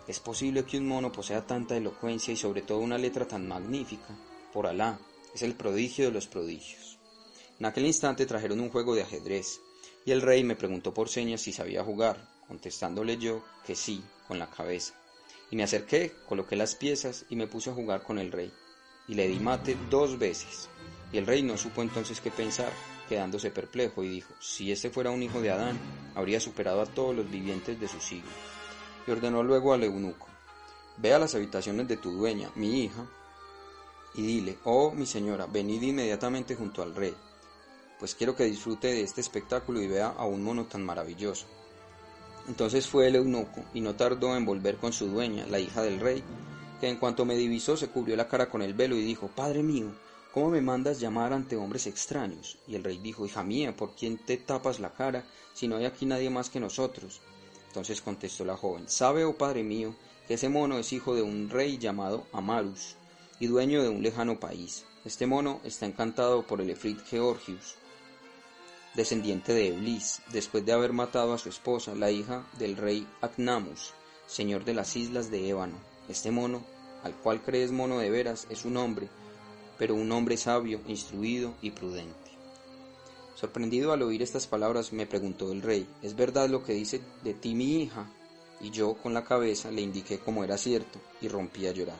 ¿es 0.07 0.19
posible 0.19 0.63
que 0.65 0.77
un 0.77 0.87
mono 0.87 1.11
posea 1.11 1.45
tanta 1.45 1.75
elocuencia 1.75 2.33
y 2.33 2.37
sobre 2.37 2.61
todo 2.61 2.79
una 2.79 2.97
letra 2.97 3.27
tan 3.27 3.47
magnífica? 3.47 4.15
Por 4.53 4.67
Alá, 4.67 4.99
es 5.33 5.41
el 5.41 5.55
prodigio 5.55 6.05
de 6.05 6.11
los 6.11 6.27
prodigios. 6.27 6.99
En 7.59 7.65
aquel 7.65 7.85
instante 7.85 8.25
trajeron 8.25 8.59
un 8.59 8.69
juego 8.69 8.95
de 8.95 9.03
ajedrez, 9.03 9.61
y 10.05 10.11
el 10.11 10.21
rey 10.21 10.43
me 10.43 10.55
preguntó 10.55 10.93
por 10.93 11.09
señas 11.09 11.41
si 11.41 11.53
sabía 11.53 11.83
jugar, 11.83 12.27
contestándole 12.47 13.17
yo 13.17 13.43
que 13.65 13.75
sí, 13.75 14.03
con 14.27 14.39
la 14.39 14.49
cabeza. 14.49 14.93
Y 15.51 15.55
me 15.55 15.63
acerqué, 15.63 16.11
coloqué 16.27 16.55
las 16.55 16.75
piezas 16.75 17.25
y 17.29 17.35
me 17.35 17.47
puse 17.47 17.69
a 17.69 17.73
jugar 17.73 18.03
con 18.03 18.17
el 18.17 18.31
rey, 18.31 18.51
y 19.07 19.15
le 19.15 19.27
di 19.27 19.39
mate 19.39 19.77
dos 19.89 20.17
veces. 20.17 20.69
Y 21.13 21.17
el 21.17 21.27
rey 21.27 21.43
no 21.43 21.57
supo 21.57 21.81
entonces 21.81 22.19
qué 22.19 22.31
pensar, 22.31 22.71
quedándose 23.11 23.51
perplejo, 23.51 24.05
y 24.05 24.07
dijo, 24.07 24.33
si 24.39 24.71
este 24.71 24.89
fuera 24.89 25.11
un 25.11 25.21
hijo 25.21 25.41
de 25.41 25.51
Adán, 25.51 25.77
habría 26.15 26.39
superado 26.39 26.79
a 26.79 26.85
todos 26.85 27.13
los 27.13 27.29
vivientes 27.29 27.77
de 27.77 27.89
su 27.89 27.99
siglo. 27.99 28.31
y 29.05 29.11
ordenó 29.11 29.43
luego 29.43 29.73
al 29.73 29.83
eunuco, 29.83 30.27
Ve 30.95 31.13
a 31.13 31.19
las 31.19 31.35
habitaciones 31.35 31.89
de 31.89 31.97
tu 31.97 32.11
dueña, 32.11 32.49
mi 32.55 32.83
hija, 32.83 33.05
y 34.13 34.21
dile, 34.21 34.57
oh 34.63 34.91
mi 34.91 35.05
señora, 35.05 35.45
venid 35.45 35.81
inmediatamente 35.81 36.55
junto 36.55 36.83
al 36.83 36.95
rey, 36.95 37.13
pues 37.99 38.15
quiero 38.15 38.33
que 38.33 38.45
disfrute 38.45 38.87
de 38.87 39.01
este 39.01 39.19
espectáculo 39.19 39.81
y 39.81 39.87
vea 39.87 40.07
a 40.07 40.23
un 40.23 40.41
mono 40.41 40.63
tan 40.63 40.85
maravilloso. 40.85 41.47
Entonces 42.47 42.87
fue 42.87 43.07
el 43.07 43.17
eunuco, 43.17 43.65
y 43.73 43.81
no 43.81 43.93
tardó 43.95 44.37
en 44.37 44.45
volver 44.45 44.77
con 44.77 44.93
su 44.93 45.07
dueña, 45.07 45.45
la 45.47 45.59
hija 45.59 45.81
del 45.81 45.99
rey, 45.99 46.23
que 46.79 46.87
en 46.87 46.95
cuanto 46.95 47.25
me 47.25 47.35
divisó 47.35 47.75
se 47.75 47.89
cubrió 47.89 48.15
la 48.15 48.29
cara 48.29 48.49
con 48.49 48.61
el 48.61 48.73
velo 48.73 48.95
y 48.95 49.03
dijo, 49.03 49.27
Padre 49.27 49.63
mío, 49.63 49.91
¿cómo 50.33 50.49
me 50.49 50.61
mandas 50.61 50.99
llamar 50.99 51.33
ante 51.33 51.55
hombres 51.55 51.87
extraños? 51.87 52.57
Y 52.67 52.75
el 52.75 52.83
rey 52.83 52.97
dijo, 52.97 53.25
Hija 53.25 53.43
mía, 53.43 53.75
¿por 53.75 53.95
quién 53.95 54.17
te 54.17 54.37
tapas 54.37 54.79
la 54.79 54.93
cara 54.93 55.23
si 55.53 55.67
no 55.67 55.77
hay 55.77 55.85
aquí 55.85 56.05
nadie 56.05 56.29
más 56.29 56.49
que 56.49 56.59
nosotros? 56.59 57.21
Entonces 57.67 58.01
contestó 58.01 58.43
la 58.43 58.57
joven, 58.57 58.89
¿sabe, 58.89 59.23
oh 59.23 59.37
padre 59.37 59.63
mío, 59.63 59.95
que 60.27 60.33
ese 60.33 60.49
mono 60.49 60.77
es 60.77 60.91
hijo 60.93 61.15
de 61.15 61.21
un 61.21 61.49
rey 61.49 61.77
llamado 61.77 62.25
Amarus 62.33 62.95
y 63.39 63.47
dueño 63.47 63.81
de 63.81 63.89
un 63.89 64.03
lejano 64.03 64.39
país? 64.39 64.85
Este 65.05 65.25
mono 65.25 65.61
está 65.63 65.85
encantado 65.85 66.45
por 66.45 66.61
el 66.61 66.69
Efrit 66.69 66.99
Georgius, 67.05 67.75
descendiente 68.93 69.53
de 69.53 69.69
Eblis, 69.69 70.21
después 70.31 70.65
de 70.65 70.73
haber 70.73 70.93
matado 70.93 71.33
a 71.33 71.37
su 71.37 71.49
esposa, 71.49 71.95
la 71.95 72.11
hija 72.11 72.45
del 72.59 72.77
rey 72.77 73.07
Acnamus, 73.21 73.93
señor 74.27 74.65
de 74.65 74.73
las 74.73 74.95
islas 74.95 75.31
de 75.31 75.49
Ébano. 75.49 75.77
Este 76.09 76.29
mono, 76.29 76.61
al 77.03 77.15
cual 77.15 77.41
crees 77.41 77.71
mono 77.71 77.99
de 77.99 78.09
veras, 78.09 78.47
es 78.49 78.65
un 78.65 78.77
hombre, 78.77 79.09
pero 79.81 79.95
un 79.95 80.11
hombre 80.11 80.37
sabio, 80.37 80.79
instruido 80.87 81.55
y 81.59 81.71
prudente. 81.71 82.29
Sorprendido 83.33 83.91
al 83.93 84.03
oír 84.03 84.21
estas 84.21 84.45
palabras, 84.45 84.93
me 84.93 85.07
preguntó 85.07 85.51
el 85.51 85.63
rey, 85.63 85.87
¿es 86.03 86.15
verdad 86.15 86.47
lo 86.49 86.63
que 86.63 86.73
dice 86.73 87.01
de 87.23 87.33
ti 87.33 87.55
mi 87.55 87.81
hija? 87.81 88.07
Y 88.59 88.69
yo 88.69 88.93
con 88.93 89.15
la 89.15 89.23
cabeza 89.23 89.71
le 89.71 89.81
indiqué 89.81 90.19
como 90.19 90.43
era 90.43 90.59
cierto 90.59 90.99
y 91.19 91.29
rompí 91.29 91.65
a 91.65 91.71
llorar. 91.71 91.97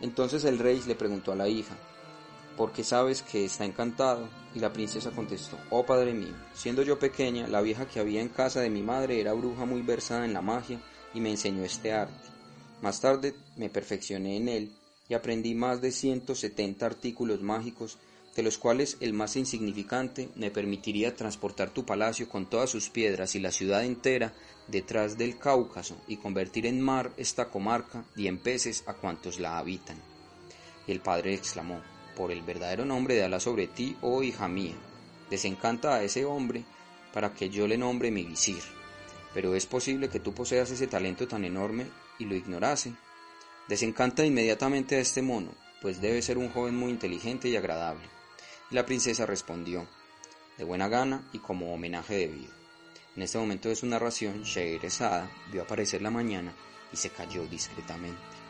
Entonces 0.00 0.44
el 0.44 0.58
rey 0.58 0.82
le 0.88 0.96
preguntó 0.96 1.30
a 1.30 1.36
la 1.36 1.46
hija, 1.46 1.76
¿por 2.56 2.72
qué 2.72 2.82
sabes 2.82 3.22
que 3.22 3.44
está 3.44 3.64
encantado? 3.64 4.28
Y 4.56 4.58
la 4.58 4.72
princesa 4.72 5.12
contestó, 5.12 5.56
oh 5.70 5.86
padre 5.86 6.14
mío, 6.14 6.34
siendo 6.52 6.82
yo 6.82 6.98
pequeña, 6.98 7.46
la 7.46 7.60
vieja 7.60 7.86
que 7.86 8.00
había 8.00 8.20
en 8.22 8.28
casa 8.28 8.60
de 8.60 8.70
mi 8.70 8.82
madre 8.82 9.20
era 9.20 9.34
bruja 9.34 9.66
muy 9.66 9.82
versada 9.82 10.24
en 10.24 10.32
la 10.32 10.42
magia 10.42 10.80
y 11.14 11.20
me 11.20 11.30
enseñó 11.30 11.62
este 11.62 11.92
arte. 11.92 12.28
Más 12.82 13.00
tarde 13.00 13.36
me 13.54 13.70
perfeccioné 13.70 14.36
en 14.36 14.48
él 14.48 14.72
y 15.08 15.14
aprendí 15.14 15.54
más 15.54 15.80
de 15.80 15.92
170 15.92 16.84
artículos 16.84 17.42
mágicos 17.42 17.98
de 18.36 18.42
los 18.42 18.58
cuales 18.58 18.98
el 19.00 19.14
más 19.14 19.36
insignificante 19.36 20.28
me 20.36 20.50
permitiría 20.50 21.16
transportar 21.16 21.70
tu 21.70 21.86
palacio 21.86 22.28
con 22.28 22.46
todas 22.46 22.68
sus 22.68 22.90
piedras 22.90 23.34
y 23.34 23.40
la 23.40 23.50
ciudad 23.50 23.84
entera 23.84 24.34
detrás 24.68 25.16
del 25.16 25.38
Cáucaso 25.38 25.96
y 26.06 26.18
convertir 26.18 26.66
en 26.66 26.80
mar 26.80 27.12
esta 27.16 27.48
comarca 27.48 28.04
y 28.14 28.26
en 28.26 28.38
peces 28.38 28.84
a 28.86 28.92
cuantos 28.92 29.40
la 29.40 29.58
habitan. 29.58 29.96
Y 30.86 30.92
el 30.92 31.00
padre 31.00 31.34
exclamó, 31.34 31.80
por 32.14 32.30
el 32.30 32.42
verdadero 32.42 32.84
nombre 32.84 33.14
de 33.14 33.24
Alá 33.24 33.40
sobre 33.40 33.68
ti, 33.68 33.96
oh 34.02 34.22
hija 34.22 34.48
mía, 34.48 34.74
desencanta 35.30 35.94
a 35.94 36.02
ese 36.02 36.24
hombre 36.24 36.64
para 37.12 37.32
que 37.32 37.48
yo 37.48 37.66
le 37.66 37.78
nombre 37.78 38.10
mi 38.10 38.24
visir. 38.24 38.62
Pero 39.32 39.54
es 39.54 39.66
posible 39.66 40.08
que 40.08 40.20
tú 40.20 40.34
poseas 40.34 40.70
ese 40.70 40.86
talento 40.86 41.26
tan 41.26 41.44
enorme 41.44 41.86
y 42.18 42.24
lo 42.24 42.34
ignorase. 42.34 42.94
Desencanta 43.68 44.24
inmediatamente 44.24 44.96
a 44.96 45.00
este 45.00 45.22
mono, 45.22 45.50
pues 45.82 46.00
debe 46.00 46.22
ser 46.22 46.38
un 46.38 46.50
joven 46.50 46.76
muy 46.76 46.90
inteligente 46.90 47.48
y 47.48 47.56
agradable. 47.56 48.04
La 48.70 48.86
princesa 48.86 49.26
respondió, 49.26 49.86
de 50.56 50.64
buena 50.64 50.88
gana 50.88 51.28
y 51.32 51.38
como 51.38 51.74
homenaje 51.74 52.14
debido. 52.14 52.52
En 53.16 53.22
este 53.22 53.38
momento 53.38 53.68
de 53.68 53.76
su 53.76 53.86
narración, 53.86 54.44
Scheherazade 54.44 55.28
vio 55.50 55.62
aparecer 55.62 56.00
la 56.00 56.10
mañana 56.10 56.52
y 56.92 56.96
se 56.96 57.10
cayó 57.10 57.46
discretamente. 57.46 58.45